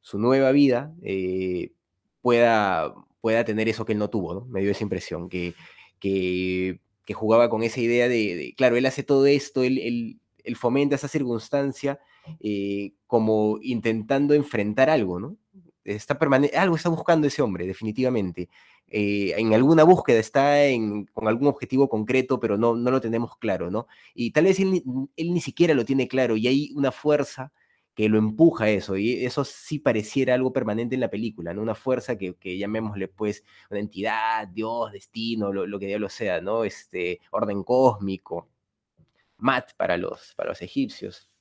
[0.00, 1.72] su nueva vida, eh,
[2.20, 4.46] pueda, pueda tener eso que él no tuvo, ¿no?
[4.46, 5.54] Me dio esa impresión, que,
[5.98, 6.78] que,
[7.14, 12.00] jugaba con esa idea de, claro, él hace todo esto, él, él, fomenta esa circunstancia
[12.40, 15.36] eh, como intentando enfrentar algo, ¿no?
[15.84, 16.18] Está
[16.54, 18.48] algo está buscando ese hombre, definitivamente.
[18.88, 23.36] Eh, en alguna búsqueda está en, con algún objetivo concreto, pero no, no lo tenemos
[23.38, 23.86] claro, ¿no?
[24.14, 24.82] Y tal vez él,
[25.16, 27.52] él ni siquiera lo tiene claro y hay una fuerza
[27.94, 31.62] que lo empuja a eso, y eso sí pareciera algo permanente en la película, ¿no?
[31.62, 36.40] Una fuerza que, que llamémosle, pues, una entidad, Dios, destino, lo, lo que diablo sea,
[36.40, 36.64] ¿no?
[36.64, 38.48] Este, orden cósmico,
[39.38, 41.31] mat para los, para los egipcios.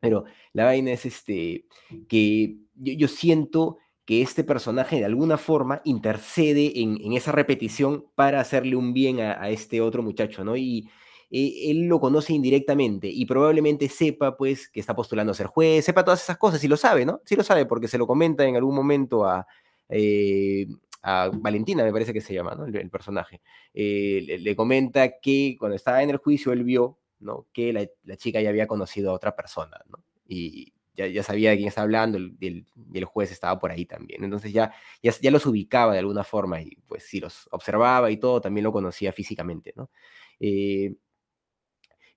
[0.00, 1.66] Pero la vaina es este,
[2.08, 8.76] que yo, siento que este personaje de alguna forma intercede en, esa repetición para hacerle
[8.76, 10.56] un bien a, este otro muchacho, ¿no?
[10.56, 10.88] Y,
[11.30, 15.84] eh, él lo conoce indirectamente y probablemente sepa, pues, que está postulando a ser juez,
[15.84, 17.20] sepa todas esas cosas y lo sabe, ¿no?
[17.24, 19.46] Sí lo sabe porque se lo comenta en algún momento a,
[19.88, 20.66] eh,
[21.02, 22.66] a Valentina, me parece que se llama, ¿no?
[22.66, 23.40] El, personaje.
[23.74, 27.46] Eh, le, comenta que cuando estaba en el juicio él vio, ¿no?
[27.52, 29.98] Que la, chica ya había conocido a otra persona, ¿no?
[30.26, 34.24] Y ya, ya, sabía de quién estaba hablando y el, juez estaba por ahí también.
[34.24, 38.18] Entonces ya, ya, ya, los ubicaba de alguna forma y pues sí, los observaba y
[38.18, 39.90] todo, también lo conocía físicamente, ¿no?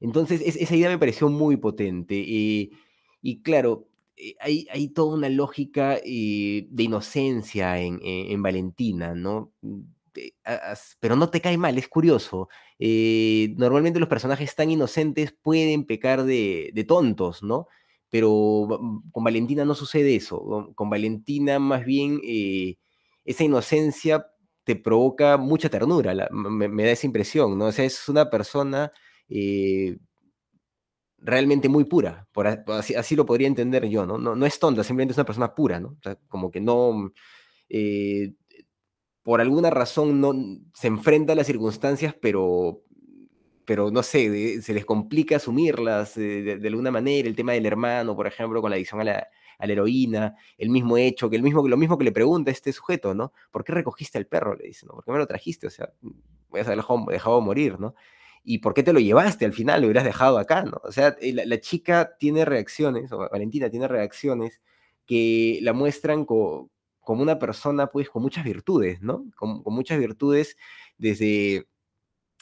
[0.03, 2.15] Entonces, esa idea me pareció muy potente.
[2.19, 2.71] Eh,
[3.21, 3.87] y claro,
[4.17, 9.53] eh, hay, hay, toda una lógica eh, de inocencia en, en, Valentina, ¿no?
[10.99, 12.49] Pero no te cae mal, es curioso.
[12.79, 17.67] normalmente los personajes tan inocentes pueden pecar de, de tontos, ¿no?
[18.09, 20.73] Pero mm, con Valentina no sucede eso.
[20.75, 22.19] Con, Valentina más bien
[23.25, 24.27] esa inocencia
[24.63, 27.65] te provoca mucha ternura, me, da esa impresión, ¿no?
[27.65, 28.91] O sea, es una persona
[29.27, 29.97] eh,
[31.17, 34.17] realmente muy pura, por, así, lo podría entender yo, ¿no?
[34.17, 34.45] ¿no?
[34.45, 35.97] es tonta, simplemente es una persona pura, ¿no?
[36.27, 37.11] como que no,
[37.69, 38.33] eh,
[39.23, 40.33] por alguna razón no
[40.73, 42.83] se enfrenta a las circunstancias, pero,
[43.65, 48.27] pero no sé, se les complica asumirlas de, alguna manera, el tema del hermano, por
[48.27, 49.27] ejemplo, con la adicción a la,
[49.59, 53.31] heroína, el mismo hecho, que el mismo, lo mismo que le pregunta este sujeto, ¿no?
[53.49, 54.57] ¿Por qué recogiste al perro?
[54.57, 54.93] Le dice, ¿no?
[54.93, 55.67] ¿Por qué me lo trajiste?
[55.67, 55.89] O sea,
[56.49, 57.95] voy a dejado, dejado morir, ¿no?
[58.43, 59.79] ¿Y por qué te lo llevaste al final?
[59.79, 60.81] Lo hubieras dejado acá, ¿no?
[60.83, 64.61] O sea, eh, la, chica tiene reacciones, o Valentina tiene reacciones
[65.05, 66.25] que la muestran
[67.03, 69.25] como una persona, pues, con muchas virtudes, ¿no?
[69.35, 70.57] Con, muchas virtudes
[70.97, 71.67] desde,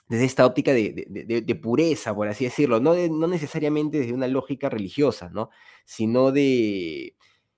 [0.07, 5.29] desde esta óptica de, pureza, por así decirlo, no, no necesariamente desde una lógica religiosa,
[5.29, 5.49] ¿no?
[5.85, 7.15] Sino de,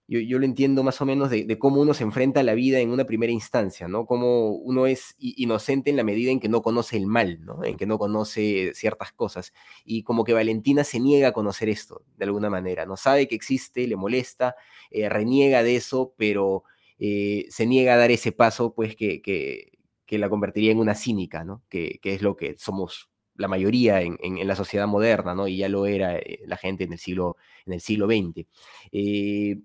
[0.08, 2.92] yo, lo entiendo más o menos de, cómo uno se enfrenta a la vida en
[2.92, 4.06] una primera instancia, ¿no?
[4.06, 7.64] Cómo uno es inocente en la medida en que no conoce el mal, ¿no?
[7.64, 9.54] En que no conoce ciertas cosas.
[9.86, 12.98] Y como que Valentina se niega a conocer esto, de alguna manera, ¿no?
[12.98, 14.56] Sabe que existe, le molesta,
[14.92, 16.64] eh, reniega de eso, pero
[17.06, 19.72] eh, se niega a dar ese paso, pues, que, que,
[20.18, 21.64] la convertiría en una cínica, ¿no?
[21.68, 25.48] Que, es lo que somos la mayoría en, en, la sociedad moderna, ¿no?
[25.48, 27.36] Y ya lo era eh, la gente en el siglo,
[27.66, 28.48] en el siglo XX.
[28.92, 29.58] E,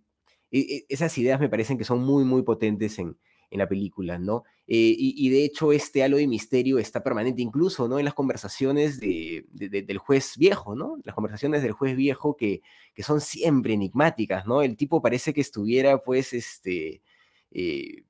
[0.51, 3.17] e, esas ideas me parecen que son muy, muy potentes en,
[3.51, 4.43] en la película, ¿no?
[4.67, 8.01] Eh, y, de hecho este halo de misterio está permanente incluso, ¿no?
[8.01, 10.97] En las conversaciones de, del juez viejo, ¿no?
[11.05, 12.63] Las conversaciones del juez viejo que,
[12.95, 14.63] que, son siempre enigmáticas, ¿no?
[14.63, 17.01] El tipo parece que estuviera, pues, este...
[17.51, 18.05] Eh,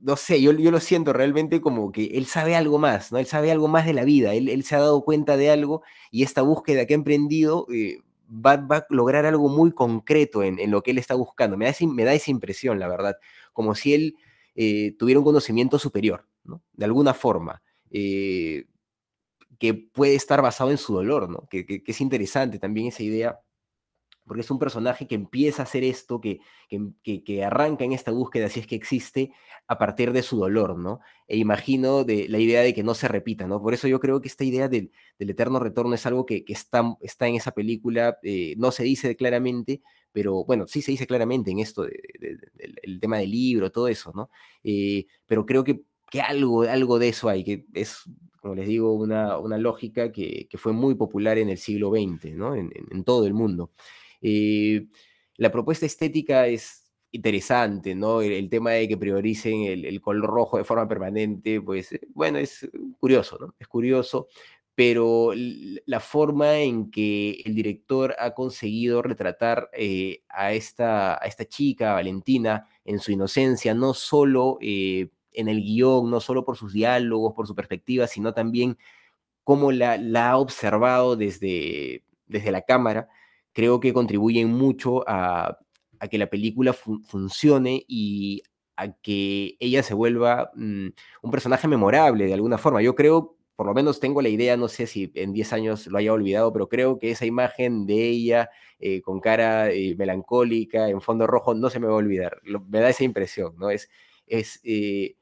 [0.00, 3.18] no sé, yo, yo, lo siento realmente como que él sabe algo más, ¿no?
[3.18, 5.82] Él sabe algo más de la vida, él, él se ha dado cuenta de algo
[6.10, 10.82] y esta búsqueda que ha emprendido eh, va, a lograr algo muy concreto en, lo
[10.82, 11.56] que él está buscando.
[11.56, 13.16] Me da, me da esa impresión, la verdad,
[13.52, 14.16] como si él
[14.56, 16.62] eh, tuviera un conocimiento superior, ¿no?
[16.72, 17.62] De alguna forma.
[19.58, 21.46] Que puede estar basado en su dolor, ¿no?
[21.48, 23.40] que, es interesante también esa idea
[24.26, 26.40] porque es un personaje que empieza a hacer esto, que,
[27.02, 29.32] que, arranca en esta búsqueda, si es que existe,
[29.68, 31.00] a partir de su dolor, ¿no?
[31.28, 33.62] E imagino de, la idea de que no se repita, ¿no?
[33.62, 37.28] Por eso yo creo que esta idea del, eterno retorno es algo que, está, está,
[37.28, 39.80] en esa película, eh, no se dice claramente,
[40.12, 44.30] pero bueno, sí se dice claramente en esto, del tema del libro, todo eso, ¿no?
[44.64, 48.02] Eh, pero creo que, que algo, algo de eso hay, que es
[48.40, 52.36] como les digo, una, una lógica que, que, fue muy popular en el siglo XX,
[52.36, 52.54] ¿no?
[52.54, 53.72] en todo el mundo.
[54.20, 54.86] Eh,
[55.36, 58.20] la propuesta estética es interesante, ¿no?
[58.20, 62.68] El, tema de que prioricen el, color rojo de forma permanente, pues eh, bueno, es
[62.98, 63.54] curioso, ¿no?
[63.58, 64.28] Es curioso,
[64.74, 71.46] pero la forma en que el director ha conseguido retratar eh, a, esta, a esta
[71.46, 77.34] chica, Valentina, en su inocencia, no solo en el guion, no solo por sus diálogos,
[77.34, 78.76] por su perspectiva, sino también
[79.44, 83.08] cómo la, la ha observado desde, desde la cámara,
[83.56, 85.58] creo que contribuyen mucho a,
[85.98, 88.42] a que la película funcione y
[88.76, 90.88] a que ella se vuelva mm,
[91.22, 92.82] un personaje memorable de alguna forma.
[92.82, 95.96] Yo creo, por lo menos tengo la idea, no sé si en 10 años lo
[95.96, 101.00] haya olvidado, pero creo que esa imagen de ella eh, con cara eh, melancólica, en
[101.00, 102.42] fondo rojo, no se me va a olvidar.
[102.68, 103.70] me da esa impresión, ¿no?
[103.70, 103.88] Es,
[104.26, 105.16] es eh,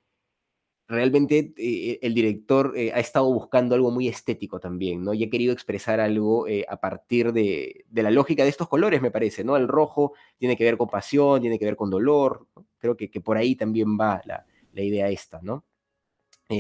[0.89, 5.15] realmente eh, el director eh, ha estado buscando algo muy estético también, ¿no?
[5.15, 9.11] Y ha querido expresar algo eh, a partir de, la lógica de estos colores, me
[9.11, 9.57] parece, ¿no?
[9.57, 12.47] El rojo tiene que ver con pasión, tiene que ver con dolor,
[12.79, 14.45] creo que, que, por ahí también va la,
[14.77, 15.65] idea esta, ¿no?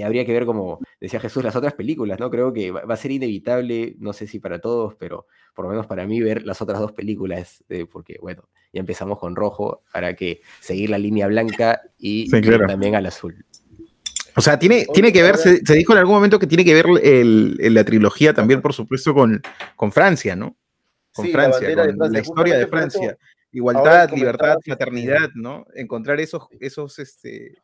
[0.04, 2.28] habría que ver, como decía Jesús, las otras películas, ¿no?
[2.28, 5.86] Creo que va, a ser inevitable, no sé si para todos, pero por lo menos
[5.86, 10.40] para mí ver las otras dos películas, porque, bueno, ya empezamos con rojo, para que
[10.60, 12.28] seguir la línea blanca y
[12.66, 13.44] también al azul.
[14.36, 16.86] O sea, tiene, tiene que ver, se, dijo en algún momento que tiene que ver
[16.88, 19.40] la trilogía también, por supuesto, con,
[19.76, 20.56] con Francia, ¿no?
[21.12, 23.16] Con Francia, con la historia de Francia.
[23.52, 25.64] Igualdad, libertad, fraternidad, ¿no?
[25.74, 27.54] Encontrar esos, esos, este...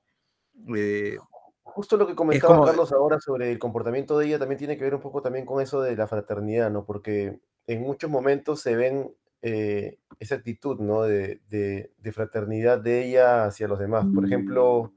[0.76, 1.16] Eh,
[1.62, 4.94] Justo lo que comentaba Carlos ahora sobre el comportamiento de ella también tiene que ver
[4.94, 6.84] un poco también con eso de la fraternidad, ¿no?
[6.84, 11.02] Porque en muchos momentos se ven eh, esa actitud, ¿no?
[11.02, 14.04] De, de, de, fraternidad de ella hacia los demás.
[14.12, 14.92] Por ejemplo,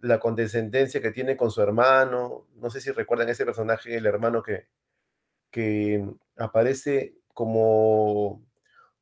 [0.00, 2.46] la condescendencia que tiene con su hermano.
[2.56, 4.68] No sé si recuerdan ese personaje, el hermano que,
[5.50, 6.04] que
[6.36, 8.42] aparece como,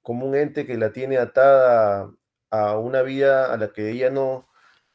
[0.02, 2.10] como un ente que la tiene atada
[2.50, 4.48] a una vida a la que ella no,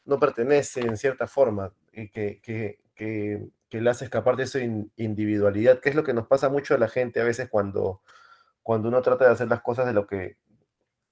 [0.06, 4.60] no pertenece en cierta forma y que, que, que, que la hace escapar de su
[4.96, 8.02] individualidad, que es lo que nos pasa mucho a la gente a veces cuando,
[8.64, 10.38] cuando uno trata de hacer las cosas de lo que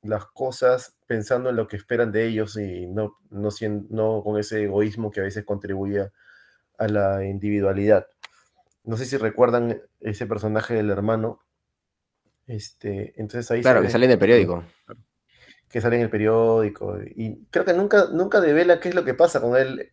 [0.04, 3.50] las cosas pensando en lo que esperan de ellos y no, no,
[3.90, 6.10] no con ese egoísmo que a veces contribuye
[6.78, 8.08] a la individualidad.
[8.84, 11.40] No sé si recuerdan ese personaje del hermano.
[12.48, 14.64] Este, entonces ahí claro, que sale en el periódico.
[15.70, 16.98] Que sale en el periódico.
[17.16, 19.92] Y creo que nunca, nunca devela qué es lo que pasa con él.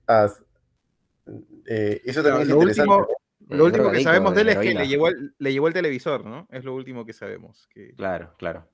[1.67, 2.91] Eh, eso también es lo interesante.
[2.91, 3.19] Último,
[3.49, 6.25] lo último que sabemos de él es que le llevó, el, le llevó el televisor,
[6.25, 6.49] ¿no?
[6.51, 7.69] Es lo último que sabemos.
[7.73, 7.95] Que...
[7.95, 8.67] Claro, claro.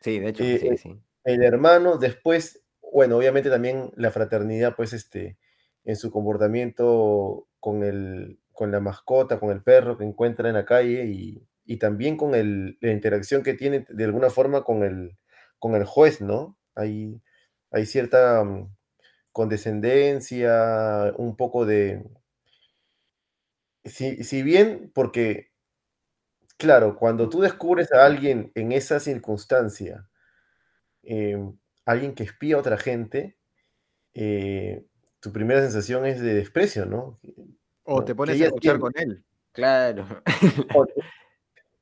[0.00, 1.00] Sí, de hecho, sí, eh, sí.
[1.24, 5.38] El hermano, después, bueno, obviamente también la fraternidad, pues, este,
[5.84, 10.64] en su comportamiento con, el, con la mascota, con el perro que encuentra en la
[10.64, 11.44] calle y,
[11.78, 15.18] también con el, la interacción que tiene de alguna forma con el,
[15.58, 16.56] con el juez, ¿no?
[16.74, 17.20] Hay,
[17.70, 18.74] hay cierta mm,
[19.32, 22.04] condescendencia, un poco de...
[23.84, 25.50] Si, si bien, porque
[26.58, 30.08] Claro, cuando tú descubres a alguien en esa circunstancia,
[31.04, 33.38] em, alguien que espía a otra gente,
[34.12, 34.84] eh,
[35.20, 37.16] tu primera sensación es de desprecio, ¿no?
[37.84, 39.24] O te pones a escuchar con él.
[39.52, 40.04] Claro.
[40.74, 40.86] O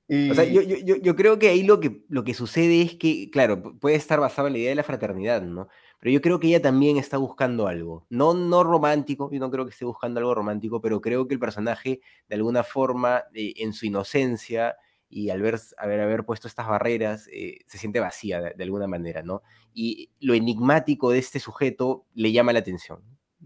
[0.34, 4.20] sea, yo, creo que ahí lo que, lo que sucede es que, claro, puede estar
[4.20, 5.68] basado en la idea de la fraternidad, ¿no?
[5.98, 8.06] Pero yo creo que ella también está buscando algo.
[8.10, 11.40] No, no romántico, yo no creo que esté buscando algo romántico, pero creo que el
[11.40, 14.76] personaje, de alguna forma, eh, en su inocencia
[15.08, 19.22] y al ver, haber, haber puesto estas barreras, eh, se siente vacía de, alguna manera,
[19.22, 19.42] ¿no?
[19.72, 23.02] Y lo enigmático de este sujeto le llama la atención.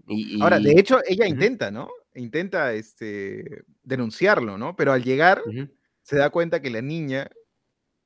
[0.09, 1.89] Y, Ahora, de hecho, ella intenta, ¿no?
[2.15, 4.75] Intenta este, denunciarlo, ¿no?
[4.75, 5.43] Pero al llegar,
[6.03, 7.31] se da cuenta que la niña,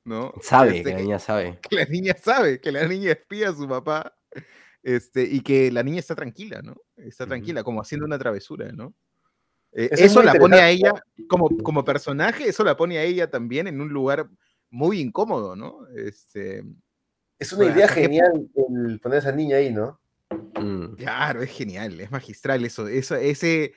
[0.03, 0.33] ¿no?
[0.41, 1.59] Sabe, este, que la niña sabe.
[1.67, 4.15] Que la niña sabe, que la niña espía a su papá
[4.83, 6.75] este, y que la niña está tranquila, ¿no?
[6.95, 8.93] Está tranquila, como haciendo una travesura, ¿no?
[9.71, 10.93] Eh, eso, la pone a ella,
[11.27, 14.29] como, como personaje, eso la pone a ella también en un lugar
[14.69, 15.85] muy incómodo, ¿no?
[15.95, 16.63] Este,
[17.37, 18.47] es una idea genial
[18.87, 19.99] el poner a esa niña ahí, ¿no?
[20.59, 20.95] Mm.
[20.95, 23.73] Claro, es genial, es magistral eso, eso ese,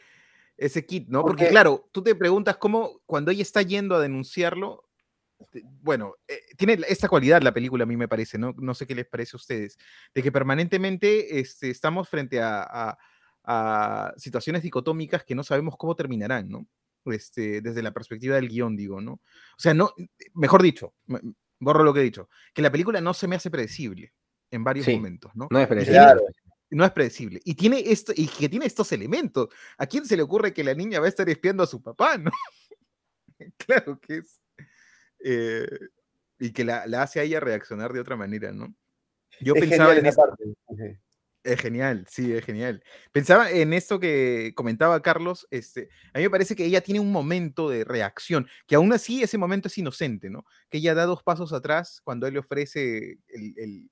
[0.56, 1.22] ese kit, ¿no?
[1.22, 4.87] Porque, claro, tú te preguntas cómo cuando ella está yendo a denunciarlo,
[5.62, 8.54] bueno, eh, tiene esta cualidad la película, a mí me parece, ¿no?
[8.58, 9.78] No sé qué les parece a ustedes,
[10.14, 12.96] de que permanentemente este, estamos frente a,
[14.18, 16.66] situaciones dicotómicas que no sabemos cómo terminarán, ¿no?
[17.06, 19.12] Este, desde la perspectiva del guion, digo, ¿no?
[19.12, 19.20] O
[19.56, 19.94] sea, no,
[20.34, 20.92] mejor dicho,
[21.58, 24.12] borro lo que he dicho, que la película no se me hace predecible
[24.50, 25.48] en varios momentos, ¿no?
[25.50, 26.20] No es predecible.
[26.70, 27.40] no es predecible.
[27.42, 29.48] Y tiene esto, y que tiene estos elementos.
[29.78, 32.18] ¿A quién se le ocurre que la niña va a estar espiando a su papá,
[32.18, 32.30] no?
[33.56, 34.38] claro que es
[35.24, 35.66] eh,
[36.38, 38.74] y que la, hace a ella reaccionar de otra manera, ¿no?
[39.40, 40.22] Yo pensaba en esto.
[41.44, 42.82] Es genial, sí, es genial.
[43.12, 47.12] Pensaba en esto que comentaba Carlos, este, a mí me parece que ella tiene un
[47.12, 50.44] momento de reacción, que aún así ese momento es inocente, ¿no?
[50.68, 53.90] Que ella da dos pasos atrás cuando él le ofrece el, el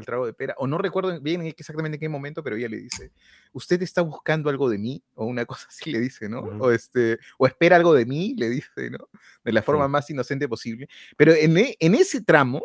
[0.00, 3.12] trago de pera, o no recuerdo bien exactamente en qué momento, pero ella le dice,
[3.52, 6.40] usted está buscando algo de mí, o una cosa así le dice, ¿no?
[6.40, 9.08] O, este, o espera algo de mí, le dice, ¿no?
[9.44, 10.88] De la forma más inocente posible.
[11.16, 12.64] Pero en, e, en ese tramo,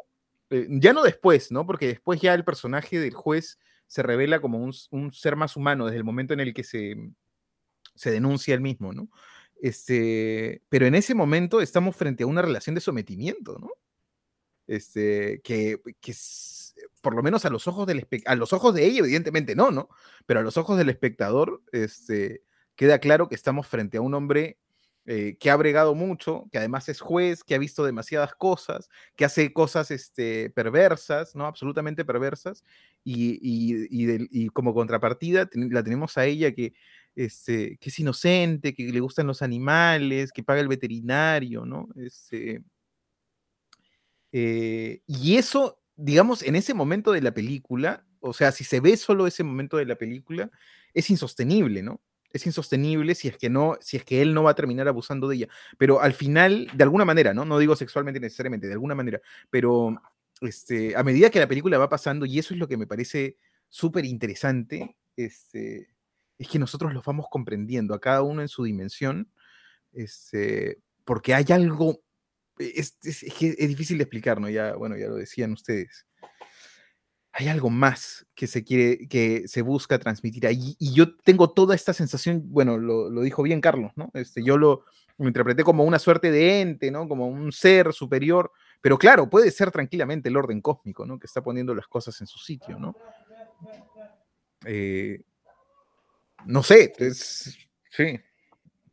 [0.49, 1.65] eh, ya no después, ¿no?
[1.65, 5.97] Porque después ya el personaje del juez se revela como un, ser más humano desde
[5.97, 6.95] el momento en el que se,
[7.95, 9.09] se denuncia él mismo, ¿no?
[9.61, 13.71] Este, pero en ese momento estamos frente a una relación de sometimiento, ¿no?
[14.67, 16.13] Este, que, que
[17.01, 19.89] por lo menos a los ojos del a los ojos de ella, evidentemente no, ¿no?
[20.25, 22.43] Pero a los ojos del espectador, este,
[22.75, 24.57] queda claro que estamos frente a un hombre
[25.09, 29.23] eh, que ha bregado mucho, que además es juez, que ha visto demasiadas cosas, que
[29.23, 31.45] hace cosas este, perversas, ¿no?
[31.45, 32.65] Absolutamente perversas,
[33.05, 36.73] y, y, como contrapartida la tenemos a ella que,
[37.15, 41.88] este, que es inocente, que le gustan los animales, que paga el veterinario, ¿no?
[41.95, 42.61] Este,
[44.34, 48.95] eh, y eso, digamos, en ese momento de la película, o sea, si se ve
[48.98, 50.50] solo ese momento de la película,
[50.93, 52.02] es insostenible, ¿no?
[52.38, 55.28] es insostenible si es que no, si es que él no va a terminar abusando
[55.28, 55.48] de ella.
[55.78, 57.45] Pero al final, de alguna manera, ¿no?
[57.45, 59.95] No digo sexualmente necesariamente, de alguna manera, pero
[60.41, 63.38] este, a medida que la película va pasando, y eso es lo que me parece
[63.70, 65.89] súper interesante, este,
[66.38, 69.32] es que nosotros los vamos comprendiendo a cada uno en su dimensión,
[69.93, 72.02] este, porque hay algo,
[72.60, 74.49] es, es, es difícil de explicar, ¿no?
[74.49, 76.05] Ya, bueno, ya lo decían ustedes
[77.39, 80.76] hay algo más que se quiere, que se busca transmitir ahí.
[80.80, 84.10] Y yo tengo toda esta sensación, bueno, lo, dijo bien Carlos, ¿no?
[84.16, 84.86] Este, yo lo,
[85.20, 87.08] interpreté como una suerte de ente, ¿no?
[87.08, 88.51] Como un ser superior,
[88.82, 91.20] pero claro, puede ser tranquilamente el orden cósmico, ¿no?
[91.20, 92.95] Que está poniendo las cosas en su sitio, ¿no?
[94.66, 95.22] Eh,
[96.47, 97.55] no sé, es,
[97.91, 98.20] sí,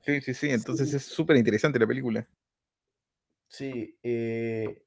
[0.05, 2.29] sí, sí, sí, entonces es súper interesante la película.
[3.57, 4.83] Sí, eh,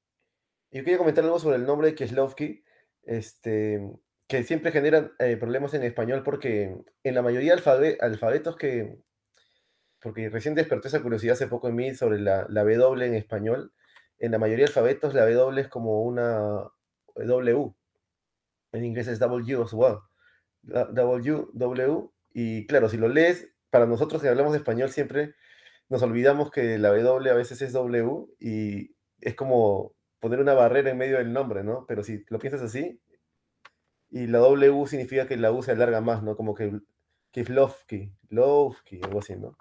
[0.71, 2.65] yo quería comentar algo sobre el nombre de Kieslowski
[3.03, 3.79] este,
[4.27, 8.97] que siempre generan eh, problemas en español porque en la mayoría de alfabetos que,
[10.01, 13.71] porque recién despertó esa curiosidad hace poco en mí sobre la, la W en español,
[14.19, 16.69] en la mayoría de alfabetos la W es como una
[17.15, 17.73] W,
[18.73, 19.99] en inglés es W as well,
[20.63, 25.35] W, W, y claro, si lo lees, para nosotros que hablamos español siempre
[25.89, 30.91] nos olvidamos que la W a veces es W y es como poner una barrera
[30.91, 31.85] en medio del nombre, ¿no?
[31.87, 32.99] Pero si lo piensas así,
[34.09, 36.35] y la W significa que la U se alarga más, ¿no?
[36.35, 36.79] Como que
[37.31, 39.55] Kiflovsky, Lovsky, algo así, ¿no?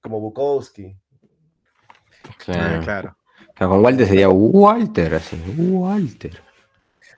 [0.00, 0.96] Como Bukowski.
[2.38, 3.16] Claro, claro.
[3.58, 6.40] con Walter sería Walter, así, Walter.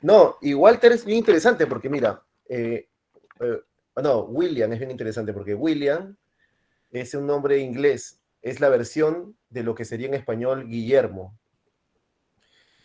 [0.00, 2.88] No, y Walter es bien interesante porque mira, eh,
[3.40, 3.61] eh,
[4.03, 6.16] no, William es bien interesante porque William
[6.90, 11.38] es un nombre inglés, es la versión de lo que sería en español Guillermo,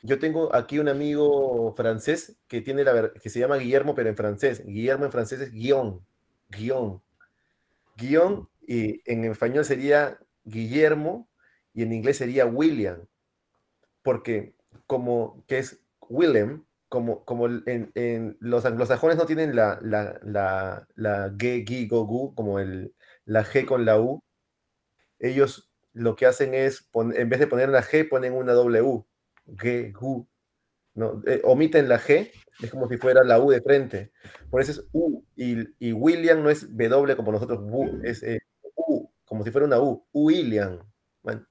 [0.08, 4.16] yo tengo aquí un amigo francés que, tiene la, que se llama Guillermo, pero en
[4.16, 4.64] francés.
[4.66, 6.06] Guillermo en francés es guion.
[6.50, 7.02] Guión.
[7.98, 11.28] Guión, y en español sería Guillermo,
[11.74, 13.06] y en inglés sería William.
[14.04, 14.56] Porque
[14.86, 21.30] como que es Willem, como, como en, los anglosajones no tienen la, la, la, la
[21.32, 22.94] G, G, Gu, como el,
[23.26, 24.24] la G con la U,
[25.20, 29.04] ellos lo que hacen es, en vez de poner una G, ponen una W.
[29.48, 30.28] G.
[30.94, 31.22] ¿no?
[31.26, 34.12] Eh, omiten la G, es como si fuera la U de frente.
[34.50, 35.24] Por eso es U.
[35.36, 37.62] Y, William no es W como nosotros,
[38.04, 38.40] es eh,
[38.76, 40.06] U, como si fuera una U.
[40.14, 40.80] William.
[41.24, 41.46] Bueno.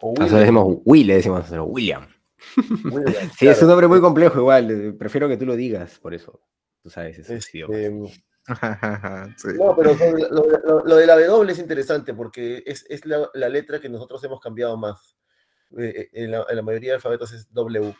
[0.00, 0.24] O William.
[0.24, 2.06] Nosotros decimos Will, le decimos William.
[3.38, 4.70] sí, es un nombre muy complejo igual.
[4.70, 6.40] Eh, prefiero que tú lo digas, por eso.
[6.82, 7.32] Tú sabes eso.
[7.34, 7.64] Este,
[8.48, 9.94] no, pero
[10.84, 15.16] lo, de la W es interesante porque es, la, letra que nosotros hemos cambiado más.
[15.78, 17.94] Eh, en, la, mayoría de alfabetos es W.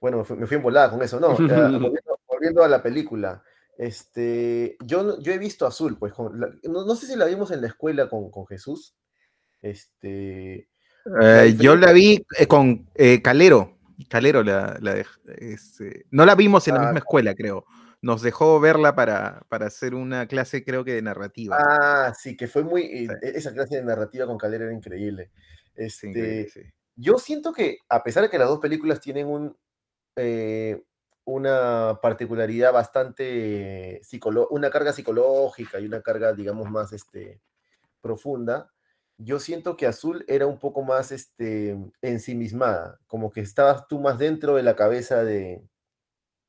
[0.00, 1.36] Bueno, me fui, en volada con eso, no.
[2.26, 3.42] volviendo, a la película.
[3.76, 6.14] Este, yo, yo he visto Azul, pues,
[6.62, 8.94] no, sé si la vimos en la escuela con, Jesús.
[9.60, 10.68] Este,
[11.20, 12.86] eh, yo la vi eh, con
[13.22, 13.79] Calero.
[14.08, 15.04] Calero la, la
[15.38, 17.66] este, no la vimos en la misma escuela, creo
[18.02, 21.56] nos dejó verla para, para, hacer una clase, creo que de narrativa.
[21.58, 22.82] Ah, sí, que fue muy.
[22.82, 25.30] Eh, e, esa clase de narrativa con Calera era increíble.
[25.74, 26.50] Este,
[26.96, 29.56] Yo siento que, a pesar de que las dos películas tienen un,
[30.16, 30.82] eh,
[31.24, 34.00] una particularidad bastante.
[34.50, 37.40] una carga psicológica y una carga, digamos, más este,
[38.00, 38.70] profunda,
[39.22, 44.18] yo siento que Azul era un poco más este, ensimismada, como que estabas tú más
[44.18, 45.62] dentro de la cabeza de,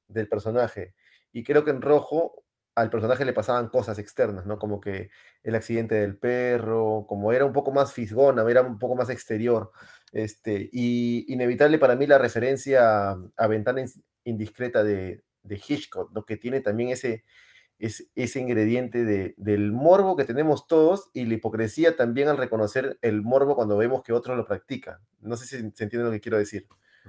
[0.07, 0.95] del personaje.
[1.34, 2.43] Y creo que en rojo
[2.76, 4.57] al personaje le pasaban cosas externas, ¿no?
[4.57, 5.09] Como que
[5.43, 9.72] el accidente del perro, como era un poco más fisgona, era un poco más exterior.
[10.13, 13.84] Este, y inevitable para mí la referencia a, Ventana
[14.24, 17.26] Indiscreta de, Hitchcock, lo que tiene también ese,
[17.82, 22.99] es ese ingrediente de, del morbo que tenemos todos y la hipocresía también al reconocer
[23.01, 24.99] el morbo cuando vemos que otros lo practican.
[25.19, 26.67] No sé si se entiende lo que quiero decir.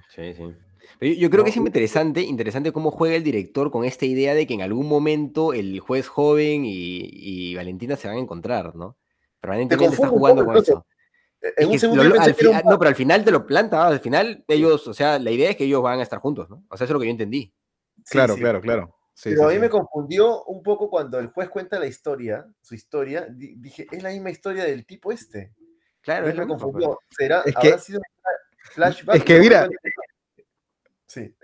[0.09, 1.19] Sí, sí.
[1.19, 4.55] yo, creo que es interesante, interesante cómo juega el director con esta idea de que
[4.55, 8.97] en algún momento el juez joven y, Valentina se van a encontrar, ¿no?
[9.41, 10.87] Permanentemente está jugando con eso.
[11.57, 15.19] En un segundo No, pero al final te lo planta, al final ellos, o sea,
[15.19, 16.65] la idea es que ellos van a estar juntos, ¿no?
[16.71, 17.53] O sea, eso es lo que yo entendí.
[18.09, 19.02] claro, claro, claro.
[19.23, 23.27] Pero a mí me confundió un poco cuando el juez cuenta la historia, su historia,
[23.31, 25.53] dije, es la misma historia del tipo este.
[26.01, 26.99] Claro, es me confundió.
[27.11, 28.01] ¿Será, es que, sido
[28.73, 29.17] flashback?
[29.17, 29.69] Es que mira,
[31.07, 31.35] sí.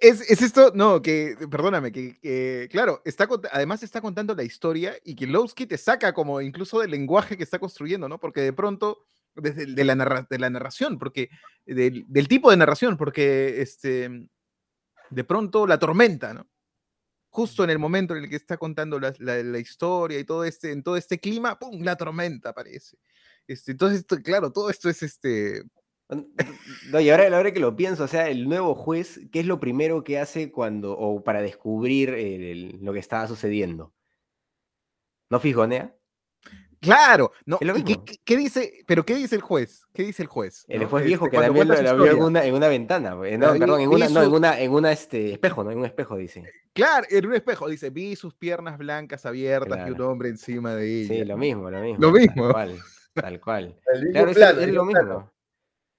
[0.00, 5.14] Es, es, esto, no, que, perdóname, que, claro, está, además está contando la historia y
[5.14, 8.18] que Lowski te saca como incluso del lenguaje que está construyendo, ¿no?
[8.18, 9.04] Porque de pronto
[9.34, 11.30] desde de la, de la narración, porque
[11.66, 14.28] del, tipo de narración, porque este,
[15.10, 16.46] de pronto la tormenta, ¿no?
[17.30, 20.72] Justo en el momento en el que está contando la, la, historia y todo este,
[20.72, 21.80] en todo este clima, ¡pum!
[21.82, 22.96] La tormenta aparece.
[23.46, 25.62] Este, entonces, claro, todo esto es este.
[26.90, 29.60] No, y ahora, hora que lo pienso, o sea, el nuevo juez, ¿qué es lo
[29.60, 32.10] primero que hace cuando, o para descubrir
[32.80, 33.94] lo que estaba sucediendo?
[35.30, 35.96] ¿No fijonea?
[36.80, 37.58] Claro, no.
[38.24, 38.84] ¿qué, dice?
[38.86, 39.84] Pero qué dice el juez?
[39.92, 40.64] ¿Qué dice el juez?
[40.66, 43.80] El juez viejo este, que también lo, vio en una, en una ventana, no, perdón,
[43.80, 45.70] en una, no, en una, en una este, espejo, ¿no?
[45.70, 46.42] En un espejo dice.
[46.72, 51.02] Claro, en un espejo dice, vi sus piernas blancas abiertas y un hombre encima de
[51.02, 51.14] ella.
[51.14, 51.98] Sí, lo mismo, lo mismo.
[52.00, 52.44] Lo mismo.
[52.44, 52.78] Tal cual,
[53.12, 53.80] tal cual.
[54.34, 55.30] claro, es, lo mismo.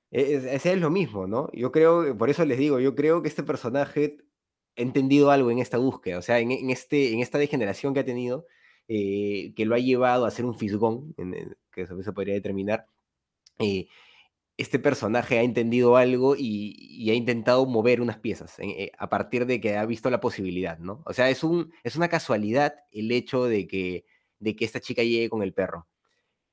[0.10, 1.50] Ese es, lo mismo, ¿no?
[1.54, 4.18] Yo creo, por eso les digo, yo creo que este personaje
[4.78, 8.00] ha entendido algo en esta búsqueda, o sea, en, en este, en esta degeneración que
[8.00, 8.48] ha tenido,
[8.94, 12.88] eh, que lo ha llevado a ser un fisgón, en que eso se podría determinar.
[13.58, 13.88] Eh,
[14.58, 19.62] este personaje ha entendido algo y, ha intentado mover unas piezas eh, a partir de
[19.62, 21.04] que ha visto la posibilidad, ¿no?
[21.06, 24.06] O sea, es, un, es una casualidad el hecho de que,
[24.40, 25.88] de que esta chica llegue con el perro,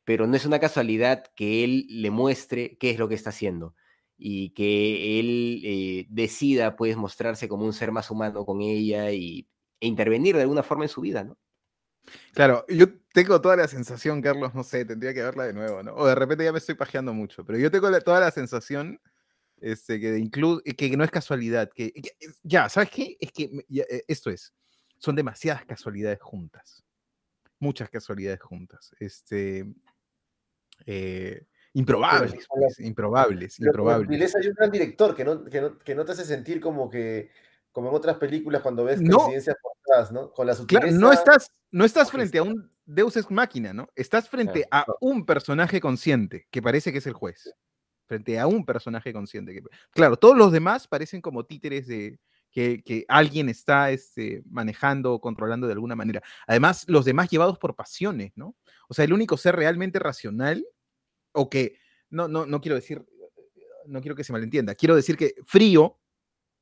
[0.05, 3.75] pero no es una casualidad que él le muestre qué es lo que está haciendo
[4.17, 9.49] y que él decida, pues, mostrarse como un ser más humano con ella y,
[9.81, 11.37] e intervenir de alguna forma en su vida, ¿no?
[12.33, 15.95] Claro, yo tengo toda la sensación, Carlos, no sé, tendría que verla de nuevo, ¿no?
[15.95, 19.01] O de repente ya me estoy pajeando mucho, pero yo tengo toda la sensación
[19.61, 21.93] este, que, de que no es casualidad, que,
[22.43, 23.17] ya, ¿sabes qué?
[23.21, 24.53] Es que eh, esto es,
[24.99, 26.85] son demasiadas casualidades juntas,
[27.59, 29.67] muchas casualidades juntas, este,
[30.87, 34.35] eh, improbables, pues, improbables, improbables.
[34.35, 37.31] hay un gran director que no, que no, que no te hace sentir como que
[37.79, 40.33] como en otras películas cuando ves coincidencias por atrás, ¿no?
[40.33, 43.89] Con la Claro, no estás, no estás frente a un Deus ex máquina, ¿no?
[43.95, 47.55] Estás frente a un personaje consciente que parece que es el juez.
[48.07, 49.55] Frente a un personaje consciente.
[49.55, 49.63] Que...
[49.93, 52.19] Claro, todos los demás parecen como títeres de
[52.51, 56.21] que, alguien está este, manejando o controlando de alguna manera.
[56.49, 58.57] Además, los demás llevados por pasiones, ¿no?
[58.89, 60.67] O sea, el único ser realmente racional,
[61.31, 61.79] o que,
[62.11, 63.07] no, no, no quiero decir,
[63.87, 65.98] no quiero que se malentienda, quiero decir que frío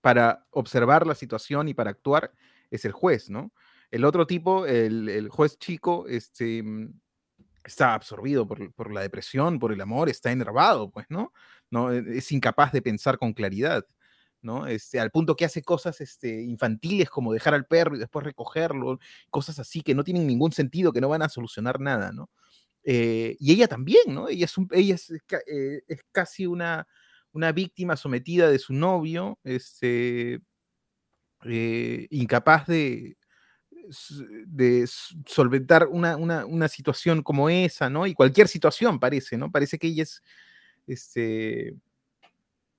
[0.06, 2.32] para observar la situación y para actuar
[2.70, 3.52] es el juez, ¿no?
[3.90, 6.92] El otro tipo, el, juez chico, este, mm,
[7.64, 11.32] está absorbido por, la depresión, por el amor, está enervado, pues, ¿no?
[11.72, 11.92] ¿no?
[11.92, 13.84] E, es incapaz de pensar con claridad,
[14.42, 14.68] ¿no?
[14.68, 19.00] Este, al punto que hace cosas este, infantiles como dejar al perro y después recogerlo,
[19.28, 22.30] cosas así que no tienen ningún sentido, que no van a solucionar nada, ¿no?
[22.84, 24.28] Eh, y ella también, ¿no?
[24.28, 26.86] Ella es, ella es, eh, es casi una,
[27.36, 30.40] una víctima sometida de su novio, este,
[31.44, 33.16] eh, incapaz de,
[35.26, 38.06] solventar una, situación como esa, ¿no?
[38.06, 39.52] Y cualquier situación parece, ¿no?
[39.52, 40.22] Parece que ella es,
[40.86, 41.76] este,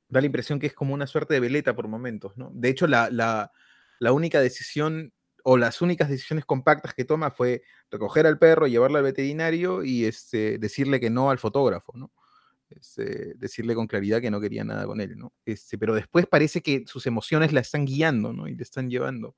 [0.09, 2.49] da la impresión que es como una suerte de veleta por momentos, ¿no?
[2.53, 8.25] De hecho, la, la, única decisión o las únicas decisiones compactas que toma fue recoger
[8.25, 12.11] al perro, llevarlo al veterinario y este, decirle que no al fotógrafo, ¿no?
[12.69, 15.33] Este, decirle con claridad que no quería nada con él, ¿no?
[15.45, 18.47] Este, pero después parece que sus emociones la están guiando, ¿no?
[18.47, 19.35] Y le están llevando.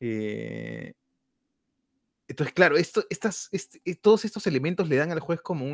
[0.00, 0.94] Eh,
[2.26, 5.64] entonces, claro, esto, eh, todos estos elementos le dan al juez como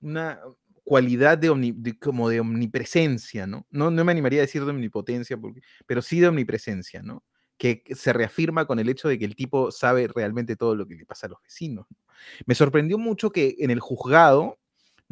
[0.00, 0.40] una
[0.84, 3.66] cualidad de, como de omnipresencia, ¿no?
[3.70, 3.90] ¿no?
[3.90, 5.38] No me animaría a decir de omnipotencia,
[5.86, 7.24] pero sí de omnipresencia, ¿no?
[7.56, 10.96] Que se reafirma con el hecho de que el tipo sabe realmente todo lo que
[10.96, 11.86] le pasa a los vecinos.
[12.46, 14.58] Me sorprendió mucho que en el juzgado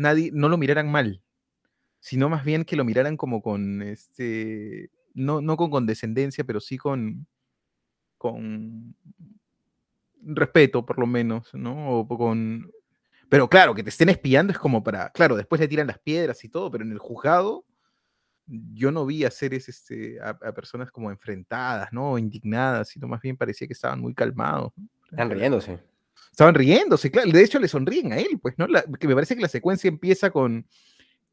[0.00, 1.22] nadie, no lo miraran mal,
[2.00, 6.78] sino más bien que lo miraran como con, este, no, no con condescendencia, pero sí
[6.78, 7.26] con,
[8.16, 8.96] con
[10.22, 12.00] respeto, por lo menos, ¿no?
[12.00, 12.70] O con...
[13.28, 16.42] Pero claro, que te estén espiando es como para, claro, después le tiran las piedras
[16.44, 17.64] y todo, pero en el juzgado
[18.46, 22.18] yo no vi a seres, este, a, personas como enfrentadas, ¿no?
[22.18, 24.72] Indignadas, sino más bien parecía que estaban muy calmados.
[25.10, 25.78] Están riéndose.
[26.30, 27.30] Estaban riéndose, claro.
[27.30, 28.66] De hecho, le sonríen a él, pues, ¿no?
[28.98, 30.66] que me parece que la secuencia empieza con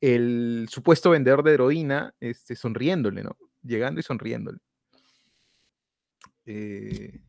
[0.01, 3.37] el supuesto vendedor de heroína este, sonriéndole, ¿no?
[3.63, 4.59] Llegando y sonriéndole.
[6.45, 7.19] Eh...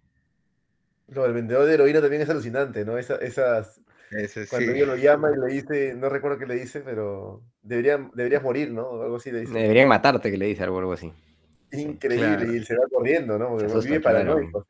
[1.08, 2.98] el vendedor de heroína también es alucinante, ¿no?
[2.98, 3.80] esas,
[4.48, 8.42] cuando ella lo llama y le dice, no recuerdo qué le dice, pero deberían, deberías
[8.42, 9.02] morir, ¿no?
[9.02, 9.52] algo así le dice.
[9.52, 11.12] Deberían matarte, que le dice algo, algo así.
[11.72, 13.48] Increíble, y él se va corriendo, ¿no?
[13.48, 14.66] Porque vive paranoico.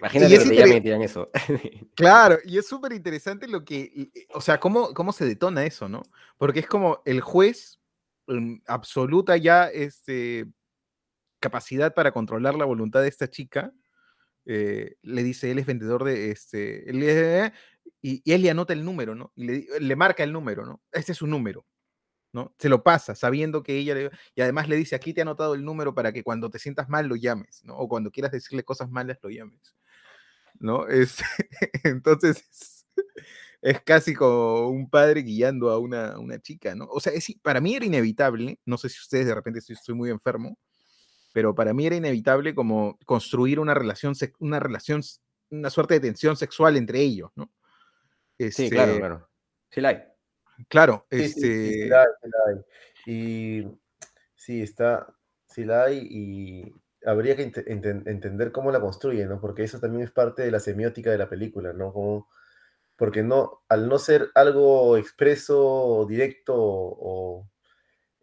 [0.00, 1.30] Imagínate que te llamen eso.
[1.94, 6.02] claro, y es súper interesante lo que, o sea, cómo, cómo se detona eso, ¿no?
[6.38, 7.78] Porque es como el juez,
[8.26, 10.46] mm, absoluta ya este,
[11.38, 13.72] capacidad para controlar la voluntad de esta chica,
[14.46, 16.84] eh, le dice, él es vendedor de, este,
[18.02, 19.32] y, él le anota el número, ¿no?
[19.36, 20.80] Y le, le, marca el número, ¿no?
[20.92, 21.66] Este es su número,
[22.32, 22.54] ¿no?
[22.58, 25.54] Se lo pasa, sabiendo que ella le, y además le dice, aquí te he anotado
[25.54, 27.76] el número para que cuando te sientas mal lo llames, ¿no?
[27.76, 29.74] O cuando quieras decirle cosas malas lo llames,
[30.60, 30.86] ¿no?
[30.86, 31.16] Es,
[31.84, 32.86] entonces
[33.62, 36.86] es, casi como un padre guiando a una, una chica, ¿no?
[36.86, 39.94] O sea, es, para mí era inevitable, no sé si ustedes de repente estoy, estoy
[39.94, 40.56] muy enfermo,
[41.32, 45.02] pero para mí era inevitable como construir una relación, una relación,
[45.50, 47.50] una suerte de tensión sexual entre ellos, ¿no?
[48.38, 49.28] sí, claro, este claro.
[49.70, 50.02] Sí la hay.
[50.68, 51.72] Claro, sí, este...
[51.72, 52.60] Sí, la hay,
[53.06, 53.66] Y
[54.34, 55.14] sí, está,
[55.46, 56.74] sí la hay y
[57.04, 59.40] habría que entender cómo la construye, ¿no?
[59.40, 61.92] Porque eso también es parte de la semiótica de la película, ¿no?
[61.92, 62.28] Como,
[62.96, 67.48] porque no, al no ser algo expreso, directo, o,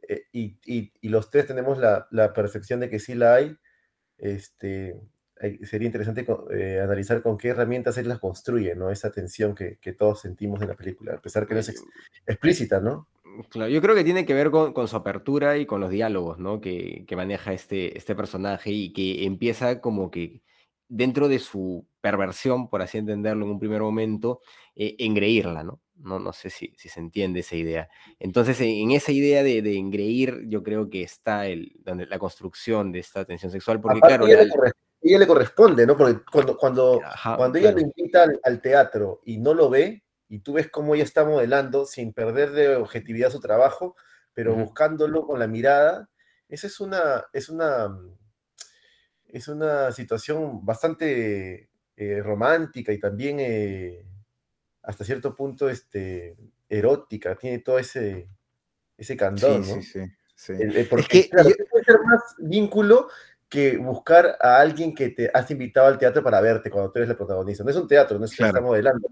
[0.08, 3.58] eh, y, y, los tres tenemos la, la, percepción de que sí la hay,
[4.18, 5.00] este,
[5.64, 8.90] sería interesante eh, analizar con qué herramientas él las construye, ¿no?
[8.90, 11.84] Esa tensión que, todos sentimos en la película, a pesar que no es
[12.26, 13.08] explícita, ¿no?
[13.50, 16.60] Claro, yo creo que tiene que ver con, su apertura y con los diálogos, ¿no?
[16.60, 20.42] Que, maneja este, este personaje y que empieza como que
[20.90, 24.42] dentro de su perversión, por así entenderlo en un primer momento,
[24.76, 25.82] eh, engreírla, ¿no?
[25.96, 27.90] No, no sé si, si, se entiende esa idea.
[28.20, 32.92] Entonces, en, esa idea de, de, engreír, yo creo que está el, donde, la construcción
[32.92, 34.28] de esta tensión sexual, porque claro
[35.02, 35.96] ella le corresponde, ¿no?
[35.96, 37.02] Porque cuando, cuando,
[37.36, 41.04] cuando ella lo invita al, teatro y no lo ve, y tú ves cómo ella
[41.04, 43.96] está modelando sin perder de objetividad su trabajo,
[44.34, 46.10] pero buscándolo con la mirada,
[46.50, 47.98] esa es una, es una,
[49.26, 54.06] es una situación bastante eh, romántica y también eh,
[54.84, 56.38] hasta cierto punto este,
[56.70, 58.30] erótica, tiene todo ese,
[58.98, 59.66] ese candor, ¿no?
[59.66, 60.02] Sí, sí,
[60.36, 60.54] sí.
[60.90, 63.08] porque, es que puede ser más vínculo
[63.50, 67.10] que buscar a alguien que te has invitado al teatro para verte cuando tú eres
[67.10, 67.64] el protagonista.
[67.64, 69.08] No es un teatro, no es que está modelando.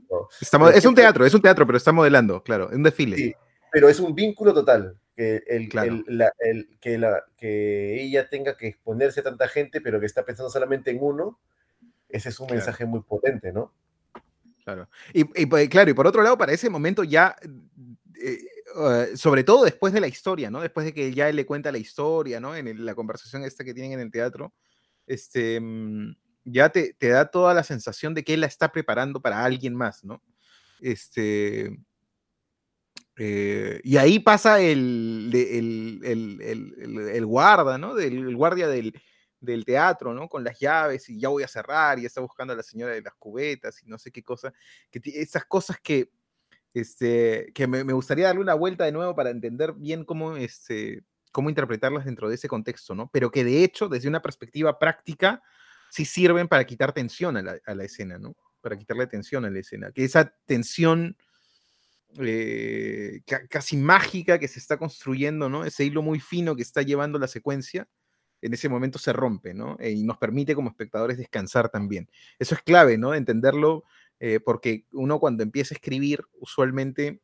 [0.73, 3.15] es un teatro, es un teatro, pero está modelando, claro, es un desfile.
[3.15, 3.35] Sí,
[3.71, 4.97] pero es un vínculo total.
[5.15, 10.25] Que, el, que, la, que ella tenga que exponerse a tanta gente, pero que está
[10.25, 11.39] pensando solamente en uno,
[12.09, 13.71] ese es un mensaje muy potente, ¿no?
[14.65, 14.89] Claro.
[15.13, 17.33] Y, pues, claro, y por otro lado, para ese momento ya
[18.21, 18.39] eh,
[18.75, 20.61] eh, sobre todo después de la historia, ¿no?
[20.61, 22.55] Después de que ya él le cuenta la historia, ¿no?
[22.55, 24.53] En la conversación esta que tienen en el teatro,
[25.07, 26.15] este, mm,
[26.45, 29.75] ya te, te, da toda la sensación de que él la está preparando para alguien
[29.75, 30.21] más, ¿no?
[30.81, 31.77] Este,
[33.17, 37.95] eh, y ahí pasa el, el, el, el guarda, ¿no?
[37.95, 38.93] Del, guardia del,
[39.39, 40.27] del teatro, ¿no?
[40.27, 43.01] Con las llaves y ya voy a cerrar y está buscando a la señora de
[43.01, 44.53] las cubetas y no sé qué cosa,
[44.91, 46.11] que esas cosas que
[46.75, 51.49] este, que me, gustaría darle una vuelta de nuevo para entender bien cómo, este, cómo
[51.49, 53.09] interpretarlas dentro de ese contexto, ¿no?
[53.13, 55.41] Pero que de hecho, desde una perspectiva práctica,
[55.89, 58.35] sí sirven para quitar tensión a la, escena, ¿no?
[58.59, 59.91] Para quitarle tensión a la escena.
[59.93, 61.15] Que esa tensión
[62.19, 65.63] eh, casi mágica que se está construyendo, ¿no?
[65.63, 67.87] Ese hilo muy fino que está llevando la secuencia,
[68.41, 69.77] en ese momento se rompe, ¿no?
[69.81, 72.09] y nos permite como espectadores descansar también.
[72.37, 73.15] Eso es clave, ¿no?
[73.15, 73.85] Entenderlo
[74.27, 77.21] eh, porque uno cuando empieza a escribir, usualmente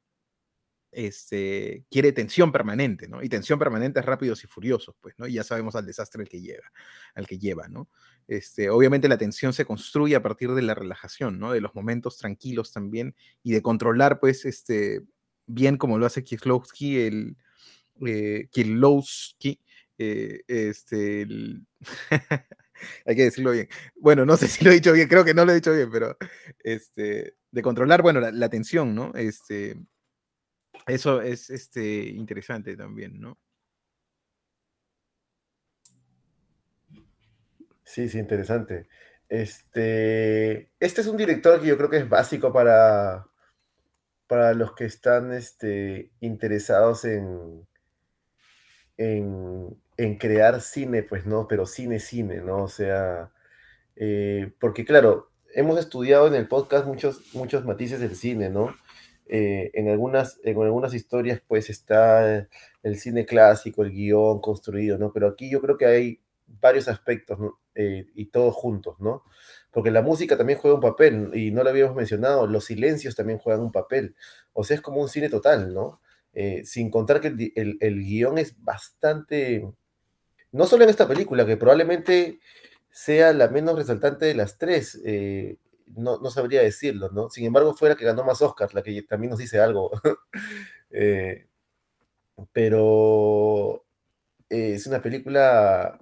[0.91, 3.23] este, quiere tensión permanente, ¿no?
[3.23, 5.25] Y tensión permanente es rápidos y furiosos, pues, ¿no?
[5.25, 6.71] Y ya sabemos al desastre al que lleva,
[7.15, 7.89] al que lleva, ¿no?
[8.27, 11.53] Este, obviamente la tensión se construye a partir de la relajación, ¿no?
[11.53, 15.01] De los momentos tranquilos también y de controlar, pues, este,
[15.47, 17.35] bien como lo hace Kieslowski, el
[18.05, 18.47] eh,
[19.97, 21.65] eh, este, el
[23.05, 23.67] hay que decirlo bien.
[23.95, 25.89] Bueno, no sé si lo he dicho bien, creo que no lo he dicho bien,
[25.91, 26.17] pero
[26.63, 29.11] este, de controlar, bueno, la, tensión, ¿no?
[29.15, 29.77] Este,
[30.87, 33.37] eso es este, interesante también, ¿no?
[37.83, 38.87] Sí, sí, interesante.
[39.27, 43.27] Este, este es un director que yo creo que es básico para,
[44.27, 47.67] para los que están este, interesados en,
[49.97, 51.47] en, crear cine, pues, ¿no?
[51.47, 52.63] Pero cine, cine, ¿no?
[52.63, 53.31] O sea,
[53.95, 58.75] eh, porque claro, hemos estudiado en el podcast muchos, muchos matices del cine, ¿no?
[59.27, 62.47] Eh, en, algunas, en algunas historias, pues, está
[62.83, 65.11] el cine clásico, el guion construido, ¿no?
[65.13, 67.37] Pero aquí yo creo que hay varios aspectos,
[67.75, 69.23] eh, y todos juntos, ¿no?
[69.71, 73.39] Porque la música también juega un papel, y no lo habíamos mencionado, los silencios también
[73.39, 74.15] juegan un papel.
[74.53, 76.01] O sea, es como un cine total, ¿no?
[76.33, 79.69] Eh, sin contar que el, el, guion es bastante,
[80.51, 82.39] no solo en esta película, que probablemente
[82.89, 85.57] sea la menos resaltante de las tres, eh,
[85.87, 87.29] no, no, sabría decirlo, ¿no?
[87.29, 89.91] Sin embargo, fue la que ganó más Oscars, la que también nos dice algo.
[90.93, 91.47] Eh,
[92.51, 93.85] pero
[94.49, 96.01] es una película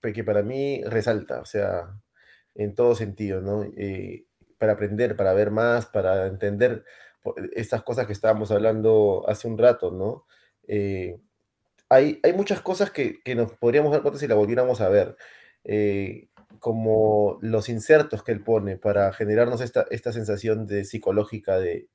[0.00, 2.00] que para mí resalta, o sea,
[2.54, 3.66] en todo sentido, ¿no?
[4.60, 6.84] para aprender, para ver más, para entender
[7.54, 10.26] estas cosas que estábamos hablando hace un rato, ¿no?
[10.66, 11.18] Eh,
[11.88, 15.16] hay, hay, muchas cosas que, que, nos podríamos dar cuenta si la volviéramos a ver,
[15.64, 21.88] eh, como los insertos que él pone para generarnos esta, esta sensación de psicológica de,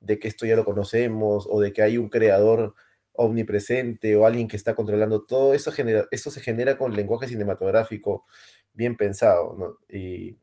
[0.00, 2.74] de que esto ya lo conocemos o de que hay un creador
[3.14, 8.26] omnipresente o alguien que está controlando todo, eso, genera, eso se genera con lenguaje cinematográfico
[8.72, 9.78] bien pensado, ¿no?
[9.88, 10.38] Y,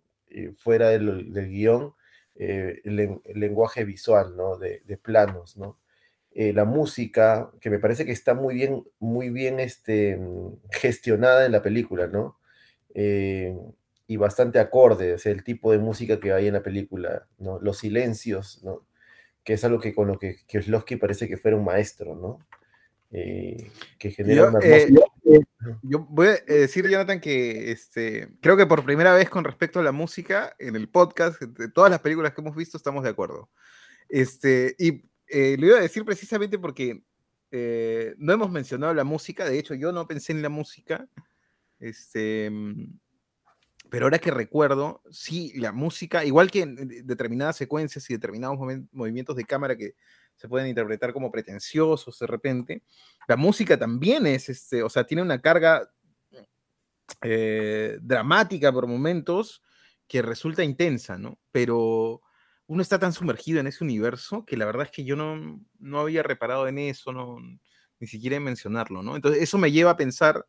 [0.57, 1.95] fuera del, del guion,
[2.41, 4.57] eh, el, lenguaje visual, ¿no?
[4.57, 5.77] De, planos, ¿no?
[6.31, 10.17] Eh, la música, que me parece que está muy bien, muy bien este,
[10.71, 12.39] gestionada en la película, ¿no?
[12.95, 13.57] Eh,
[14.07, 17.59] y bastante acorde, o el tipo de música que hay en la película, ¿no?
[17.59, 18.85] Los silencios, ¿no?
[19.43, 22.39] Que es algo que con lo que Kieslowski parece que fuera un maestro, ¿no?
[23.11, 24.59] Que genera una
[25.83, 29.83] yo voy a decir, Jonathan, que este, creo que por primera vez con respecto a
[29.83, 33.49] la música, en el podcast, de todas las películas que hemos visto, estamos de acuerdo.
[34.07, 37.03] Este, y eh, lo iba a decir precisamente porque
[37.51, 41.07] eh, no hemos mencionado la música, de hecho yo no pensé en la música,
[41.79, 42.51] este,
[43.89, 48.57] pero ahora que recuerdo, sí, la música, igual que en determinadas secuencias y determinados
[48.91, 49.93] movimientos de cámara que
[50.39, 52.83] se pueden interpretar como pretenciosos de repente.
[53.27, 55.91] La música también es, este, o sea, tiene una carga
[57.21, 59.61] eh, dramática por momentos
[60.07, 61.37] que resulta intensa, ¿no?
[61.51, 62.21] Pero
[62.67, 65.99] uno está tan sumergido en ese universo que la verdad es que yo no, no
[65.99, 67.37] había reparado en eso, no,
[67.99, 69.17] ni siquiera en mencionarlo, ¿no?
[69.17, 70.45] Entonces eso me lleva a pensar,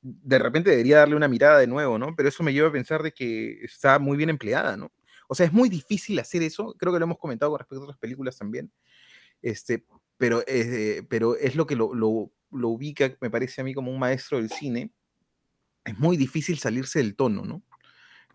[0.00, 2.14] de repente debería darle una mirada de nuevo, ¿no?
[2.14, 4.92] Pero eso me lleva a pensar de que está muy bien empleada, ¿no?
[5.26, 7.84] O sea, es muy difícil hacer eso, creo que lo hemos comentado con respecto a
[7.84, 8.70] otras películas también,
[9.44, 9.84] este,
[10.16, 13.98] pero, eh, pero es lo que lo, lo, ubica, me parece a mí, como un
[13.98, 14.90] maestro del cine.
[15.84, 17.62] Es muy difícil salirse del tono, ¿no?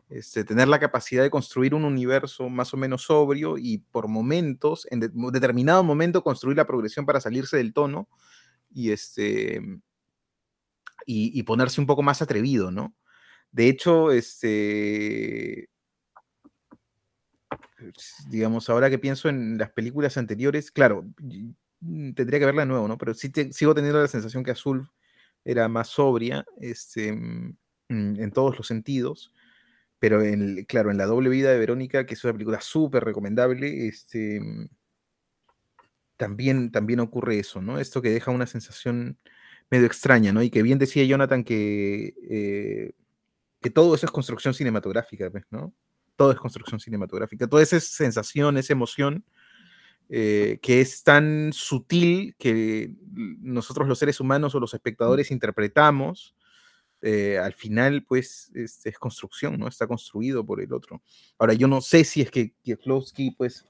[0.08, 4.88] Este, tener la capacidad de construir un universo más o menos sobrio y por momentos,
[4.92, 5.00] en
[5.32, 8.08] determinado momento, construir la progresión para salirse del tono
[8.72, 9.62] y, este,
[11.08, 12.96] y, ponerse un poco más atrevido, ¿no?
[13.52, 15.70] De hecho, este,
[18.30, 21.06] digamos, ahora que pienso en las películas anteriores, claro,
[21.82, 22.98] mm, tendría que verla de nuevo, ¿no?
[22.98, 24.90] Pero sí sigo teniendo la sensación que Azul
[25.46, 27.56] era más sobria, este, mm,
[27.90, 29.34] en todos los sentidos.
[30.00, 30.22] Pero,
[30.68, 34.70] claro, en La doble vida de Verónica, que es una película súper recomendable, este, mm,
[36.18, 37.80] también, también ocurre eso, ¿no?
[37.80, 39.18] Esto que deja una sensación
[39.72, 40.44] medio extraña, ¿no?
[40.44, 42.94] Y que bien decía Jonathan que, eh,
[43.62, 45.74] que todo eso es construcción cinematográfica, pues, ¿no?
[46.20, 49.24] Todo es construcción cinematográfica, toda esa sensación, esa emoción
[50.10, 52.94] eh, que es tan sutil que
[53.40, 56.36] nosotros los seres humanos o los espectadores interpretamos,
[57.02, 59.70] eh, al final pues es, construcción, ¿no?
[59.70, 61.02] Está construido por el otro.
[61.38, 63.66] Ahora, yo no sé si es que Kieslowski pues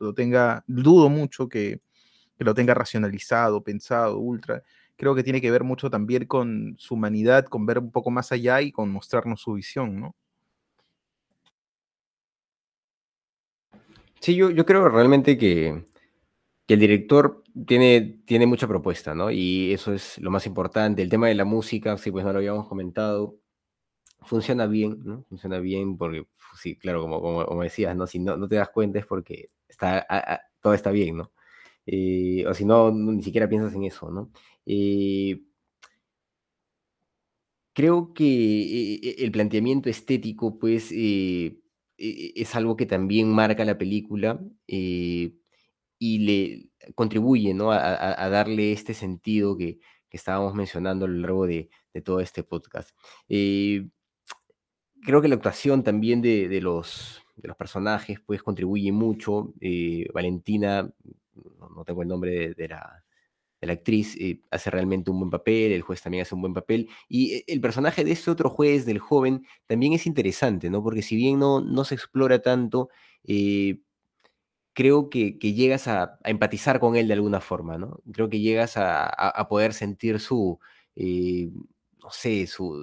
[0.00, 1.80] lo, tenga, dudo mucho que,
[2.36, 4.64] que, lo tenga racionalizado, pensado, ultra.
[4.96, 8.32] Creo que tiene que ver mucho también con su humanidad, con ver un poco más
[8.32, 10.16] allá y con mostrarnos su visión, ¿no?
[14.20, 15.84] Sí, yo, yo creo realmente que,
[16.68, 19.30] el director tiene, tiene mucha propuesta, ¿no?
[19.30, 21.02] Y eso es lo más importante.
[21.02, 23.38] El tema de la música, sí, pues no lo habíamos comentado,
[24.22, 25.24] funciona bien, ¿no?
[25.28, 26.26] Funciona bien porque,
[26.60, 28.06] sí, claro, como, como, decías, ¿no?
[28.06, 30.06] Si no, no, te das cuenta es porque está,
[30.60, 31.32] todo está bien, ¿no?
[31.86, 34.30] Eh, o si no, ni siquiera piensas en eso, ¿no?
[34.66, 35.42] Eh,
[37.72, 40.90] creo que eh, el planteamiento estético, pues,
[41.96, 45.34] es algo que también marca la película eh,
[45.98, 47.72] y le contribuye ¿no?
[47.72, 49.78] a, darle este sentido que,
[50.10, 51.70] estábamos mencionando a lo largo de,
[52.04, 52.90] todo este podcast.
[53.28, 53.88] Eh,
[55.02, 59.52] creo que la actuación también de, los, de los personajes pues contribuye mucho.
[59.60, 60.88] Eh, Valentina,
[61.34, 63.03] no, tengo el nombre de, la,
[63.66, 66.88] la actriz, eh, hace realmente un buen papel, el juez también hace un buen papel,
[67.08, 70.82] y eh, el personaje de este otro juez, del joven, también es interesante, ¿no?
[70.82, 72.88] Porque si bien no, no se explora tanto,
[73.24, 73.80] eh,
[74.72, 78.00] creo que, llegas a, empatizar con él de alguna forma, ¿no?
[78.12, 80.58] Creo que llegas a, poder sentir su,
[80.96, 82.74] no sé, su,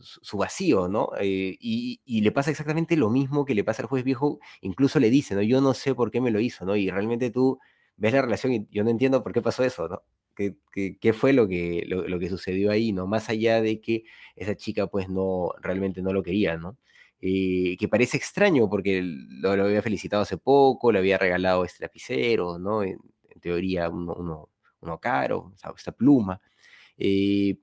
[0.00, 1.10] su vacío, ¿no?
[1.20, 5.10] y, y, le pasa exactamente lo mismo que le pasa al juez viejo, incluso le
[5.10, 5.42] dice, ¿no?
[5.42, 6.76] Yo no sé por qué me lo hizo, ¿no?
[6.76, 7.58] Y realmente tú
[7.96, 10.02] ves la relación y yo no entiendo por qué pasó eso, ¿no?
[10.34, 13.06] ¿Qué, fue lo que, lo, que sucedió ahí, ¿no?
[13.06, 14.04] Más allá de que
[14.36, 16.78] esa chica pues no, realmente no lo quería, ¿no?
[17.20, 22.58] Eh, que parece extraño porque lo, había felicitado hace poco, le había regalado este lapicero,
[22.58, 22.82] ¿no?
[22.82, 22.98] En,
[23.40, 24.48] teoría uno,
[24.80, 26.40] uno, caro, esta pluma.
[26.96, 27.56] Eh,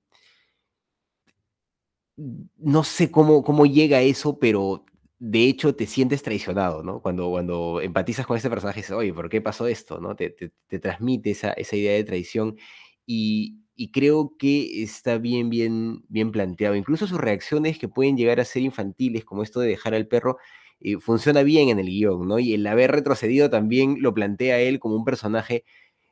[2.58, 4.86] no sé cómo, cómo llega eso, pero
[5.20, 7.02] de hecho te sientes traicionado, ¿no?
[7.02, 10.00] Cuando, cuando empatizas con ese personaje, dices, oye, ¿por qué pasó esto?
[10.00, 10.16] ¿no?
[10.16, 12.58] Te, te, transmite esa, esa, idea de traición
[13.06, 16.76] y, y, creo que está bien, bien, bien planteado.
[16.76, 20.38] Incluso sus reacciones que pueden llegar a ser infantiles, como esto de dejar al perro,
[20.80, 22.40] eh, funciona bien en el guion, ¿no?
[22.40, 25.66] Y el haber retrocedido también lo plantea él como un personaje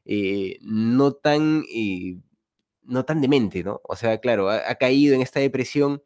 [0.05, 1.63] eh, no tan...
[1.73, 2.17] Eh,
[2.83, 3.81] no tan demente, ¿no?
[3.83, 6.01] O sea, claro, ha caído en esta depresión,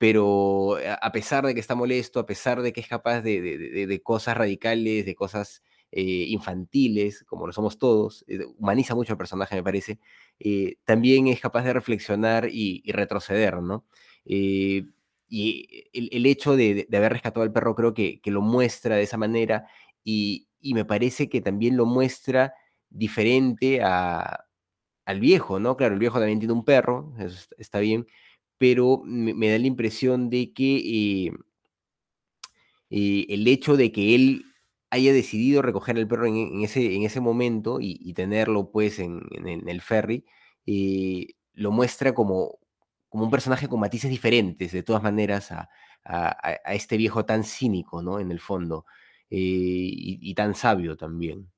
[0.00, 4.34] pero a pesar de que está molesto, a pesar de que es capaz de, cosas
[4.34, 9.62] radicales, de cosas eh, infantiles, como lo somos todos, eh, humaniza mucho al personaje, me
[9.62, 10.00] parece,
[10.38, 13.84] eh, también es capaz de reflexionar y, retroceder, ¿no?
[14.24, 14.86] y
[15.92, 19.66] el, hecho de, haber rescatado al perro creo que, lo muestra de esa manera
[20.02, 22.54] y, me parece que también lo muestra
[22.88, 25.76] diferente al viejo, ¿no?
[25.76, 28.06] Claro, el viejo también tiene un perro, eso está bien,
[28.60, 31.32] pero me, da la impresión de que eh,
[32.90, 34.44] eh, el hecho de que él
[34.90, 39.22] haya decidido recoger al perro en, ese, en ese momento y, tenerlo pues en,
[39.66, 40.26] el ferry,
[40.66, 42.58] eh, lo muestra como,
[43.08, 45.70] como un personaje con matices diferentes, de todas maneras, a,
[46.66, 48.20] este viejo tan cínico, ¿no?
[48.20, 48.84] En el fondo,
[49.30, 51.50] y, tan sabio también.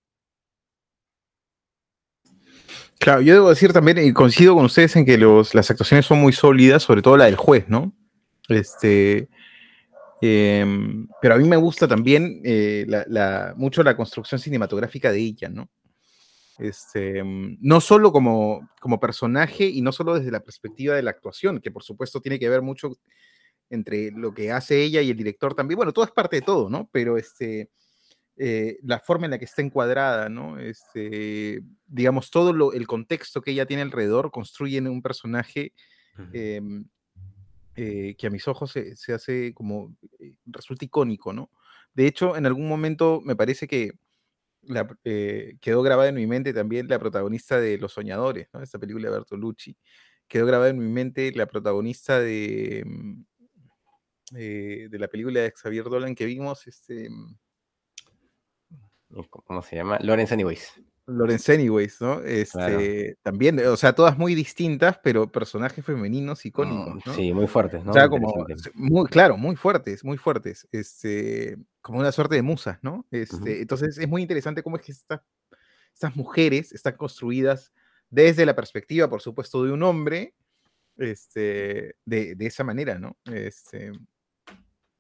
[2.99, 6.21] Claro, yo debo decir también, y coincido con ustedes en que los, las actuaciones son
[6.21, 7.93] muy sólidas, sobre todo la del juez, ¿no?
[8.49, 9.29] Este,
[10.21, 15.49] em, pero a mí me gusta también eh, la, mucho la construcción cinematográfica de ella,
[15.49, 15.69] ¿no?
[16.59, 21.61] Este, no solo como, como personaje y no solo desde la perspectiva de la actuación,
[21.61, 22.99] que por supuesto tiene que ver mucho
[23.71, 25.77] entre lo que hace ella y el director también.
[25.77, 26.89] Bueno, todo es parte de todo, ¿no?
[26.93, 27.71] Pero este,
[28.37, 30.59] eh, la forma en la que está encuadrada, ¿no?
[30.59, 35.75] Este, digamos, todo el contexto que ella tiene alrededor construye un personaje
[36.33, 36.87] em,
[37.77, 41.51] eh, que a mis ojos se, hace como, eh, resulta icónico, ¿no?
[41.95, 43.93] De hecho, en algún momento me parece que
[45.61, 48.63] quedó grabada en mi mente también la protagonista de Los Soñadores, ¿no?
[48.63, 49.77] Esta película de Bertolucci.
[50.27, 53.25] Quedó grabada en mi mente la protagonista de, em,
[54.31, 57.37] de la película de Xavier Dolan que vimos, este, em,
[59.31, 59.99] ¿cómo se llama?
[60.01, 60.81] Lawrence Anyways.
[61.07, 62.21] Lawrence Anyways, ¿no?
[62.21, 67.15] Este, También, o sea, todas muy distintas, pero personajes femeninos icónicos, mm, ¿no?
[67.15, 67.91] Sí, muy fuertes, ¿no?
[67.91, 72.79] O sea, como, muy, claro, muy fuertes, muy fuertes, este, como una suerte de musas,
[72.83, 73.07] ¿no?
[73.11, 77.73] Este, Entonces es muy interesante cómo es que estas mujeres están construidas
[78.09, 80.35] desde la perspectiva, por supuesto, de un hombre,
[80.99, 83.17] este, de, de esa manera, ¿no?
[83.25, 83.93] Este,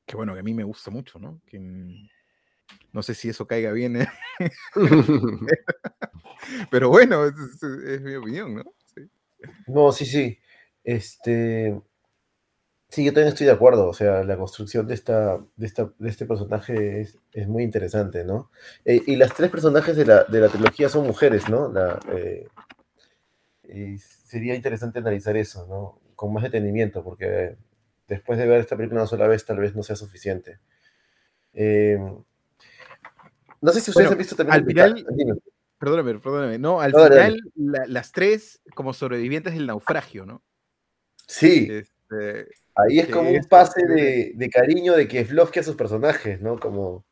[0.04, 1.40] que bueno, que a mí me gusta mucho, ¿no?
[1.46, 1.58] Que,
[2.92, 3.96] no sé si eso caiga bien.
[4.02, 4.08] ¿eh?
[6.70, 7.62] Pero bueno, es,
[8.02, 8.64] mi opinión, ¿no?
[8.94, 9.02] Sí.
[9.66, 10.38] No, sí, sí.
[10.84, 11.80] Este.
[12.88, 13.88] Sí, yo también estoy de acuerdo.
[13.88, 18.24] O sea, la construcción de, esta, de, esta, de este personaje es, es muy interesante,
[18.24, 18.50] ¿no?
[18.84, 21.72] Eh, y las tres personajes de la, de la, trilogía son mujeres, ¿no?
[21.72, 22.46] La, eh,
[23.64, 26.00] y sería interesante analizar eso, ¿no?
[26.14, 27.56] Con más detenimiento, porque
[28.08, 30.58] después de ver esta película una sola vez, tal vez no sea suficiente.
[31.54, 31.98] Eh,
[33.62, 34.58] no sé si ustedes han visto también.
[34.58, 35.42] Al final,
[35.78, 36.58] perdóname, perdóname.
[36.58, 37.40] No, al final,
[37.86, 40.42] las tres como sobrevivientes del naufragio, ¿no?
[41.26, 41.68] Sí.
[41.70, 46.58] Este, Ahí es como un pase de, cariño de que que a sus personajes, ¿no?
[46.58, 47.04] Como...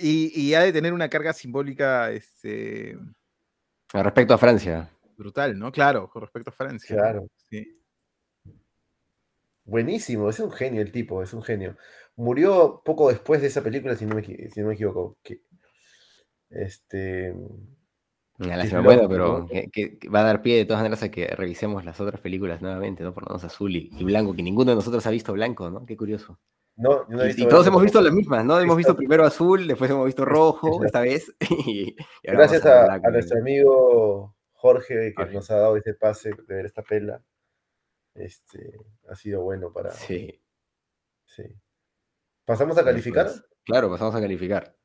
[0.00, 2.96] Y, ha de tener una carga simbólica este...
[3.92, 4.90] respecto a Francia.
[5.16, 5.72] Brutal, ¿no?
[5.72, 6.94] Claro, con respecto a Francia.
[6.94, 7.26] Claro.
[7.50, 7.66] Sí.
[9.64, 11.76] Buenísimo, es un genio el tipo, es un genio.
[12.16, 15.18] Murió poco después de esa película, si no me, si no me equivoco.
[15.22, 15.42] Que,
[16.50, 17.34] este.
[18.38, 22.20] bueno, pero que, va a dar pie de todas maneras a que revisemos las otras
[22.20, 23.12] películas nuevamente, ¿no?
[23.12, 25.84] Por lo menos azul y, blanco, que ninguno de nosotros ha visto blanco, ¿no?
[25.86, 26.38] Qué curioso.
[26.76, 28.60] No, no he visto y, todos hemos visto las mismas, ¿no?
[28.60, 31.34] Hemos visto primero azul, después hemos visto rojo esta vez.
[32.22, 37.22] Gracias a, nuestro amigo Jorge, que nos ha dado ese pase de ver esta pela.
[38.14, 39.90] Este, ha sido bueno para.
[39.90, 40.40] Sí.
[41.24, 41.44] Sí.
[42.44, 43.26] ¿Pasamos a calificar?
[43.26, 44.77] Pues, claro, pasamos a calificar.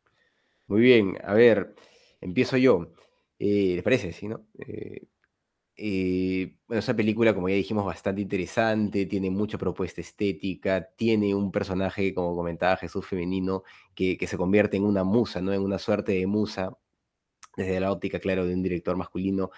[0.73, 1.75] Muy bien, a ver,
[2.19, 2.87] empiezo yo.
[3.37, 4.11] Eh, ¿Les parece?
[4.11, 4.47] Sí, ¿no?
[4.57, 5.05] Eh,
[5.75, 11.51] eh, bueno, esa película, como ya dijimos, bastante interesante, tiene mucha propuesta estética, tiene un
[11.51, 13.63] personaje, como comentaba Jesús, femenino,
[13.93, 15.53] que, se convierte en una musa, ¿no?
[15.53, 16.75] En una suerte de musa,
[17.55, 19.51] desde la óptica, claro, de un director masculino.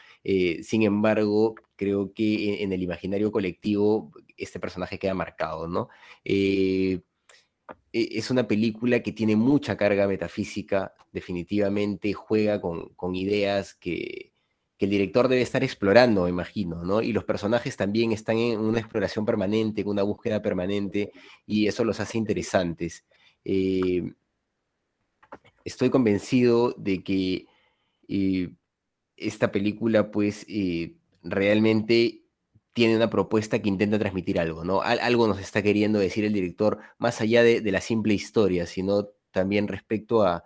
[0.63, 5.87] Sin embargo, creo que en, el imaginario colectivo este personaje queda marcado, ¿no?
[7.91, 14.33] Es una película que tiene mucha carga metafísica, definitivamente juega con, ideas que,
[14.77, 17.01] que el director debe estar explorando, me imagino, ¿no?
[17.01, 21.11] Y los personajes también están en una exploración permanente, en una búsqueda permanente,
[21.45, 23.05] y eso los hace interesantes.
[23.45, 24.11] Eh,
[25.63, 27.45] estoy convencido de que
[28.09, 28.49] eh,
[29.15, 32.24] esta película, pues, eh, realmente
[32.75, 34.81] tiene una propuesta que intenta transmitir algo, ¿no?
[34.83, 39.67] algo nos está queriendo decir el director, más allá de la simple historia, sino también
[39.67, 40.43] respecto a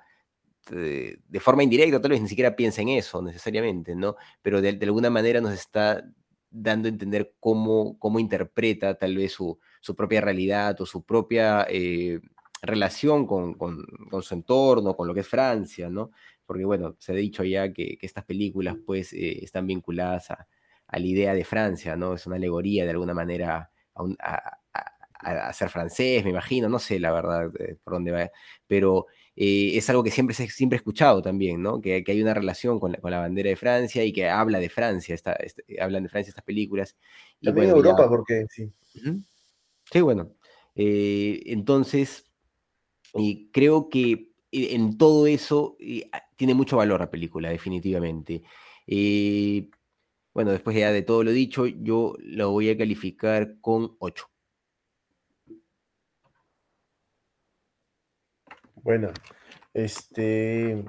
[0.70, 4.16] este, de, forma indirecta, tal vez ni siquiera piensa en eso necesariamente, ¿no?
[4.42, 6.04] Pero de, alguna manera nos está
[6.52, 9.60] dando a entender cómo, cómo interpreta tal vez su,
[9.96, 12.20] propia realidad o su propia eh,
[12.62, 13.58] relación con,
[14.22, 16.12] su entorno, con lo que es Francia, ¿no?
[16.46, 20.48] Porque, bueno, se ha dicho ya que, estas películas, pues, eh, están vinculadas a,
[20.98, 22.16] la idea de Francia, ¿no?
[22.16, 23.72] Es una alegoría de alguna manera
[24.20, 28.32] a, ser francés, me imagino, no sé la verdad eh, por dónde va,
[28.66, 31.82] pero eh, es algo que siempre, siempre he escuchado también, ¿no?
[31.82, 35.38] Que, hay una relación con la, bandera de Francia y que habla de Francia, esta,
[35.82, 36.96] hablan de Francia estas películas.
[37.42, 38.72] Y también Europa, porque sí.
[39.92, 40.32] Sí, bueno.
[40.76, 42.26] Eh, entonces,
[43.52, 45.78] creo que en todo eso
[46.36, 48.44] tiene mucho valor la película, definitivamente.
[50.34, 54.26] Bueno, después ya de todo lo dicho, yo lo voy a calificar con 8.
[58.76, 59.12] Bueno,
[59.74, 60.86] este,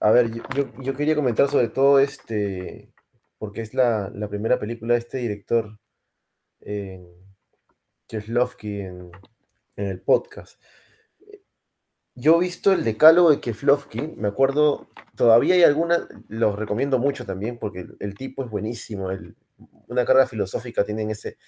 [0.00, 2.92] a ver, yo, quería comentar sobre todo este,
[3.38, 5.78] porque es la, primera película de este director,
[6.60, 7.04] eh,
[8.06, 9.10] Kieslowski, en,
[9.76, 10.60] en el podcast.
[12.18, 17.24] Yo he visto el decálogo de Kieslowski, me acuerdo, todavía hay algunas, los recomiendo mucho
[17.24, 19.08] también, porque el, tipo es buenísimo,
[19.86, 21.38] una carga filosófica tienen ese,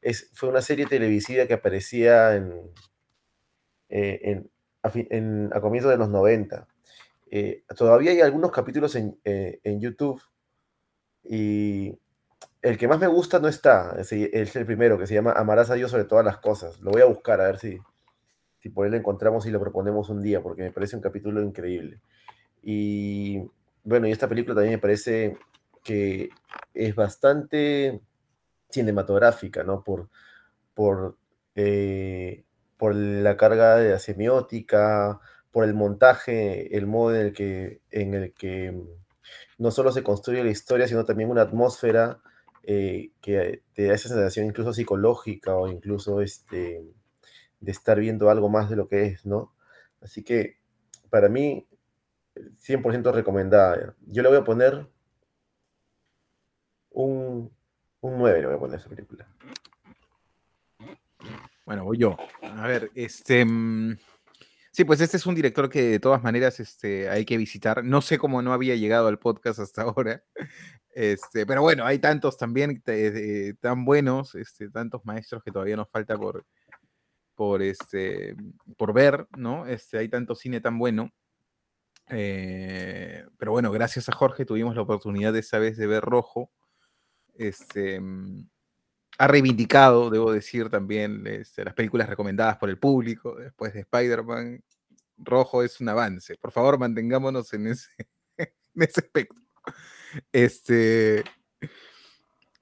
[0.00, 2.70] es, fue una serie televisiva que aparecía en,
[3.88, 4.44] eh,
[4.84, 6.68] a, comienzos de los 90.
[7.32, 10.22] Eh, todavía hay algunos capítulos eh, en, YouTube
[11.24, 11.98] y
[12.62, 15.74] el que más me gusta no está, es, el primero que se llama Amarás a
[15.74, 16.78] Dios sobre todas las cosas.
[16.78, 17.80] Lo voy a buscar a ver si,
[18.60, 21.42] si por él lo encontramos y lo proponemos un día, porque me parece un capítulo
[21.42, 22.00] increíble.
[22.62, 23.42] Y
[23.84, 25.36] bueno, y esta película también me parece
[25.82, 26.30] que
[26.74, 28.00] es bastante
[28.68, 29.82] cinematográfica, ¿no?
[29.82, 30.08] Por,
[30.74, 31.16] por
[31.54, 32.44] eh,
[32.80, 38.14] por la carga de la semiótica, por el montaje, el modo en el que, en
[38.14, 38.88] el que mm,
[39.58, 42.20] no solo se construye la historia, sino también una atmósfera
[42.62, 46.82] eh, que te da esa sensación incluso psicológica o incluso este,
[47.60, 49.54] de estar viendo algo más de lo que es, ¿no?
[50.00, 50.58] Así que
[51.10, 51.66] para mí,
[52.34, 53.94] 100% recomendada.
[54.06, 54.86] Yo le voy a poner
[56.90, 57.52] un,
[58.00, 59.28] un 9, le voy a poner esa película.
[61.66, 62.16] Bueno, voy yo.
[62.42, 63.44] A ver, este.
[63.44, 63.98] Mm,
[64.72, 67.84] sí, pues este es un director que de todas maneras este, hay que visitar.
[67.84, 70.22] No sé cómo no había llegado al podcast hasta ahora.
[70.92, 72.82] Este, pero bueno, hay tantos también
[73.60, 76.44] tan buenos, este, tantos maestros que todavía nos falta por,
[77.40, 78.36] por, este,
[78.76, 79.64] por ver, ¿no?
[79.64, 81.10] Este, hay tanto cine tan bueno.
[82.10, 86.50] Eh, pero bueno, gracias a Jorge tuvimos la oportunidad esa vez de ver Rojo.
[87.32, 88.46] Este, mm,
[89.16, 94.62] ha reivindicado, debo decir también, este, las películas recomendadas por el público después de Spider-Man.
[95.16, 96.36] Rojo es un avance.
[96.36, 97.88] Por favor, mantengámonos en ese,
[98.36, 99.40] en ese espectro.
[100.30, 101.24] Este,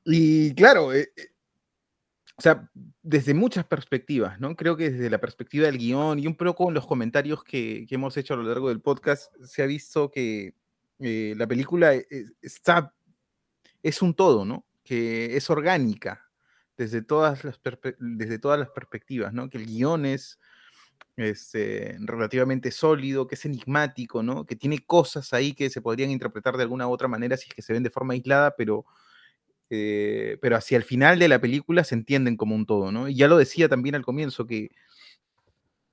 [0.04, 1.30] y claro, eh, eh,
[2.39, 2.70] o sea,
[3.03, 4.55] desde muchas perspectivas, ¿no?
[4.55, 7.97] Creo que desde la perspectiva del guion y un poco en los comentarios que, que
[7.97, 10.55] hemos hecho a lo largo del podcast, se ha visto que
[11.01, 11.95] eh, la película
[12.41, 12.95] está,
[13.82, 14.64] es un todo, ¿no?
[14.84, 16.30] Que es orgánica,
[16.76, 17.61] desde todas las,
[17.99, 19.51] desde todas las perspectivas, ¿no?
[19.51, 20.39] Que el guion es
[21.16, 24.47] este, relativamente sólido, que es enigmático, ¿no?
[24.47, 27.55] Que tiene cosas ahí que se podrían interpretar de alguna u otra manera si es
[27.55, 28.86] que se ven de forma aislada, pero,
[29.70, 33.08] eh, pero hacia el final de la película se entienden como un todo, ¿no?
[33.08, 34.70] Y ya lo decía también al comienzo, que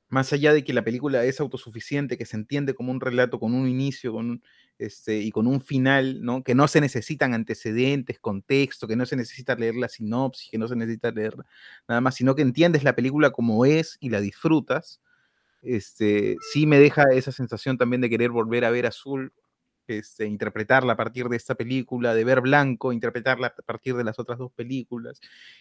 [0.10, 3.54] más allá de que la película es autosuficiente, que se entiende como un relato con
[3.54, 4.42] un inicio con
[4.78, 6.44] este, y con un final, ¿no?
[6.44, 10.68] que no se necesitan antecedentes, contexto, que no se necesita leer la sinopsis, que no
[10.68, 11.36] se necesita leer
[11.88, 15.02] nada más, sino que entiendes la película como es y la disfrutas,
[15.62, 19.34] este, sí me deja esa sensación también de querer volver a ver Azul,
[19.88, 24.20] este, interpretarla a partir de esta película, de ver Blanco, interpretarla a partir de las
[24.20, 25.20] otras dos películas,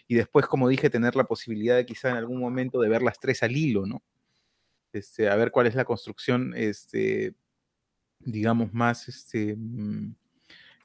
[0.09, 3.19] y después, como dije, tener la posibilidad de quizá en algún momento de ver las
[3.19, 4.03] tres al hilo, ¿no?
[4.93, 7.35] Este, a ver cuál es la construcción, este,
[8.21, 10.15] digamos, más este, mm,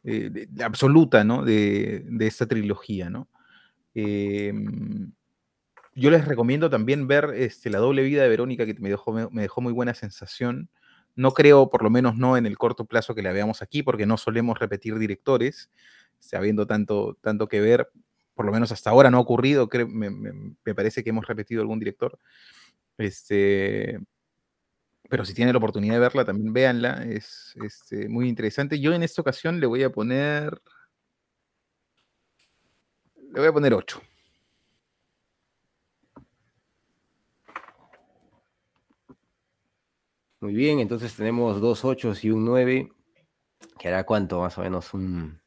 [0.03, 1.43] eh, absoluta, ¿no?
[1.43, 3.29] De, esta trilogía, ¿no?
[3.93, 5.11] Em,
[5.95, 9.41] yo les recomiendo también ver este, La doble vida de Verónica, que me dejó, me
[9.41, 10.69] dejó muy buena sensación.
[11.19, 14.05] No creo, por lo menos no en el corto plazo que la veamos aquí, porque
[14.05, 15.69] no solemos repetir directores,
[16.31, 17.91] habiendo tanto, tanto que ver,
[18.33, 22.17] por lo menos hasta ahora no ha ocurrido, me, parece que hemos repetido algún director.
[22.97, 23.99] Este,
[25.09, 28.79] pero si tienen la oportunidad de verla, también véanla, es este, muy interesante.
[28.79, 30.61] Yo en esta ocasión le voy a poner...
[33.33, 34.01] Le voy a poner 8.
[40.41, 42.89] Muy bien, entonces tenemos dos 8 y un 9.
[43.77, 44.39] ¿Que hará cuánto?
[44.41, 45.41] Más o menos un.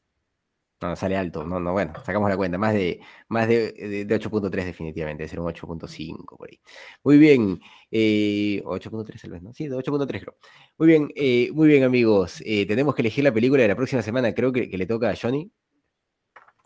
[0.80, 1.44] No, sale alto.
[1.44, 2.58] No, no, bueno, sacamos la cuenta.
[2.58, 3.72] Más de, más de,
[4.06, 5.22] de, 8.3 definitivamente.
[5.22, 6.60] Debe ser un 8.5 por ahí.
[7.04, 7.60] Muy bien.
[7.90, 9.52] Eh, 8.3 tal vez, ¿no?
[9.54, 10.36] Sí, de 8.3 creo.
[10.78, 12.42] Muy bien, eh, muy bien amigos.
[12.44, 14.34] Eh, tenemos que elegir la película de la próxima semana.
[14.34, 15.50] Creo que le toca a Johnny.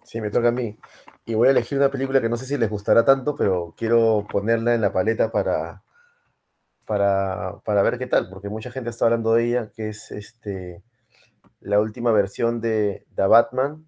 [0.06, 0.78] Sí, me toca a mí.
[1.24, 4.26] Y voy a elegir una película que no sé si les gustará tanto, pero quiero
[4.30, 5.82] ponerla en la paleta para,
[6.86, 10.82] para, para, ver qué tal, porque mucha gente está hablando de ella, que es este,
[11.60, 13.86] la última versión de The Batman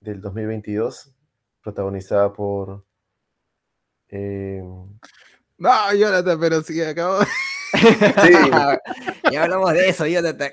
[0.00, 1.14] del 2022,
[1.62, 2.84] protagonizada por...
[4.08, 4.62] Eh...
[5.58, 7.22] No, Jonathan, pero sí, acabo...
[7.22, 7.30] sí.
[9.32, 10.50] ya hablamos de eso, Jonathan.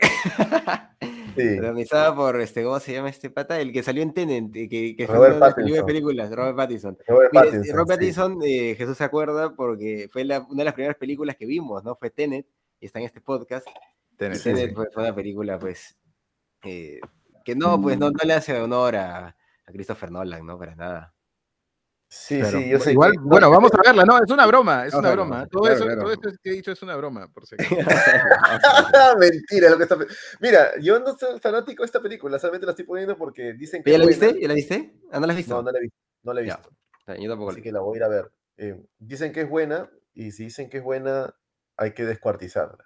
[1.35, 1.55] Sí.
[1.55, 3.59] Protagonizada por, este, ¿cómo se llama este pata?
[3.59, 5.53] El que salió en Tenet, que, que fue una
[5.85, 6.97] películas, Robert Pattinson.
[7.07, 10.97] Robert Pattinson, Robert Pattinson eh, Jesús se acuerda porque fue la, una de las primeras
[10.97, 11.95] películas que vimos, ¿no?
[11.95, 12.47] Fue Tenet,
[12.79, 13.67] y está en este podcast.
[14.17, 15.97] Tenet, Tenet fue, una película, pues,
[16.63, 16.99] eh,
[17.43, 20.57] que no, pues, no, no le hace honor a, a Christopher Nolan, ¿no?
[20.57, 21.14] Para nada.
[22.17, 22.93] Sí, sí, yo sé.
[22.93, 25.45] Igual, bueno, vamos a verla, no, es una broma, es una broma.
[25.47, 27.57] Todo, eso, todo esto que he dicho es una broma, por si
[29.19, 29.97] Mentira, lo que está.
[30.39, 33.91] Mira, yo no soy fanático de esta película, solamente la estoy poniendo porque dicen que.
[33.91, 34.39] ¿Ya la viste?
[34.39, 34.93] ¿Ya la viste?
[35.11, 35.55] ¿Ah, no la has visto?
[35.55, 35.97] No, no la he visto.
[36.23, 36.69] No la he visto.
[37.19, 38.31] yo tampoco Así que la voy a ir a ver.
[38.57, 41.35] Eh, dicen que es buena, y si dicen que es buena,
[41.75, 42.85] hay que descuartizarla.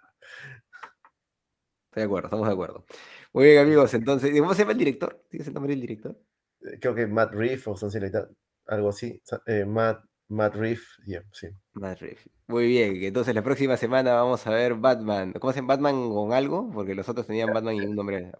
[1.85, 2.85] Estoy de acuerdo, estamos de acuerdo.
[3.31, 5.23] Muy bien, amigos, entonces, ¿cómo se llama el director?
[5.29, 6.19] ¿Tienes el nombre del director?
[6.61, 8.17] Eh, creo que Matt Reeves o like
[8.69, 9.21] algo así.
[9.45, 10.87] Eh, Matt, Matt Reeves,
[11.31, 11.47] sí.
[11.73, 12.29] Matt Reeves.
[12.47, 15.33] Muy bien, entonces la próxima semana vamos a ver Batman.
[15.33, 16.71] ¿Cómo hacen Batman con algo?
[16.71, 18.31] Porque los otros tenían Batman y un nombre.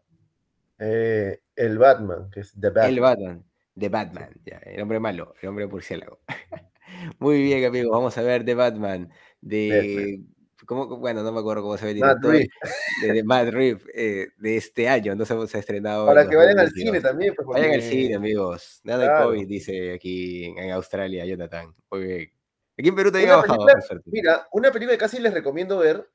[0.79, 2.89] Eh, el Batman, que es The Batman.
[2.89, 3.45] El Batman,
[3.77, 6.19] The Batman, ya, el hombre malo, el hombre murciélago.
[7.19, 9.11] Muy bien, amigos, vamos a ver The Batman
[9.41, 10.23] de
[10.69, 12.33] bueno, no me acuerdo cómo se ve el director
[13.01, 16.05] de, Matt Reeves eh, de este año, no se ha estrenado.
[16.05, 17.33] Para que vayan al cine también.
[17.35, 18.81] Pues, vayan al cine, amigos.
[18.83, 21.73] Nada de COVID, dice aquí en Australia, Jonathan.
[21.91, 23.65] Aquí en Perú también ha bajado.
[24.05, 26.07] Mira, una película que casi les recomiendo ver,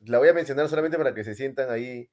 [0.00, 2.10] la voy a mencionar solamente para que se sientan ahí,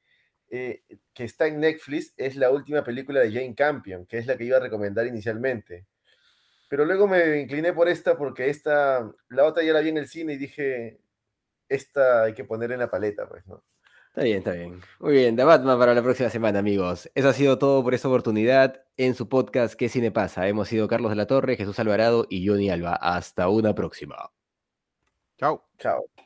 [0.49, 0.83] eh,
[1.13, 4.43] que está en Netflix, es la última película de Jane Campion, que es la que
[4.43, 5.85] iba a recomendar inicialmente.
[6.67, 10.07] Pero luego me incliné por esta porque esta, la otra ya la vi en el
[10.07, 10.99] cine y dije,
[11.69, 13.63] esta hay que poner en la paleta, pues, ¿no?
[14.15, 14.81] Está bien, está bien.
[14.99, 17.11] Muy bien, The Batman para la próxima semana, amigos.
[17.15, 20.47] Eso ha sido todo por esta oportunidad en su podcast ¿Qué cine pasa?
[20.47, 22.95] Hemos sido Carlos de la Torre, Jesús Alvarado y Johnny Alba.
[22.95, 24.31] Hasta una próxima.
[25.37, 25.67] Chao.
[25.77, 26.24] Chao.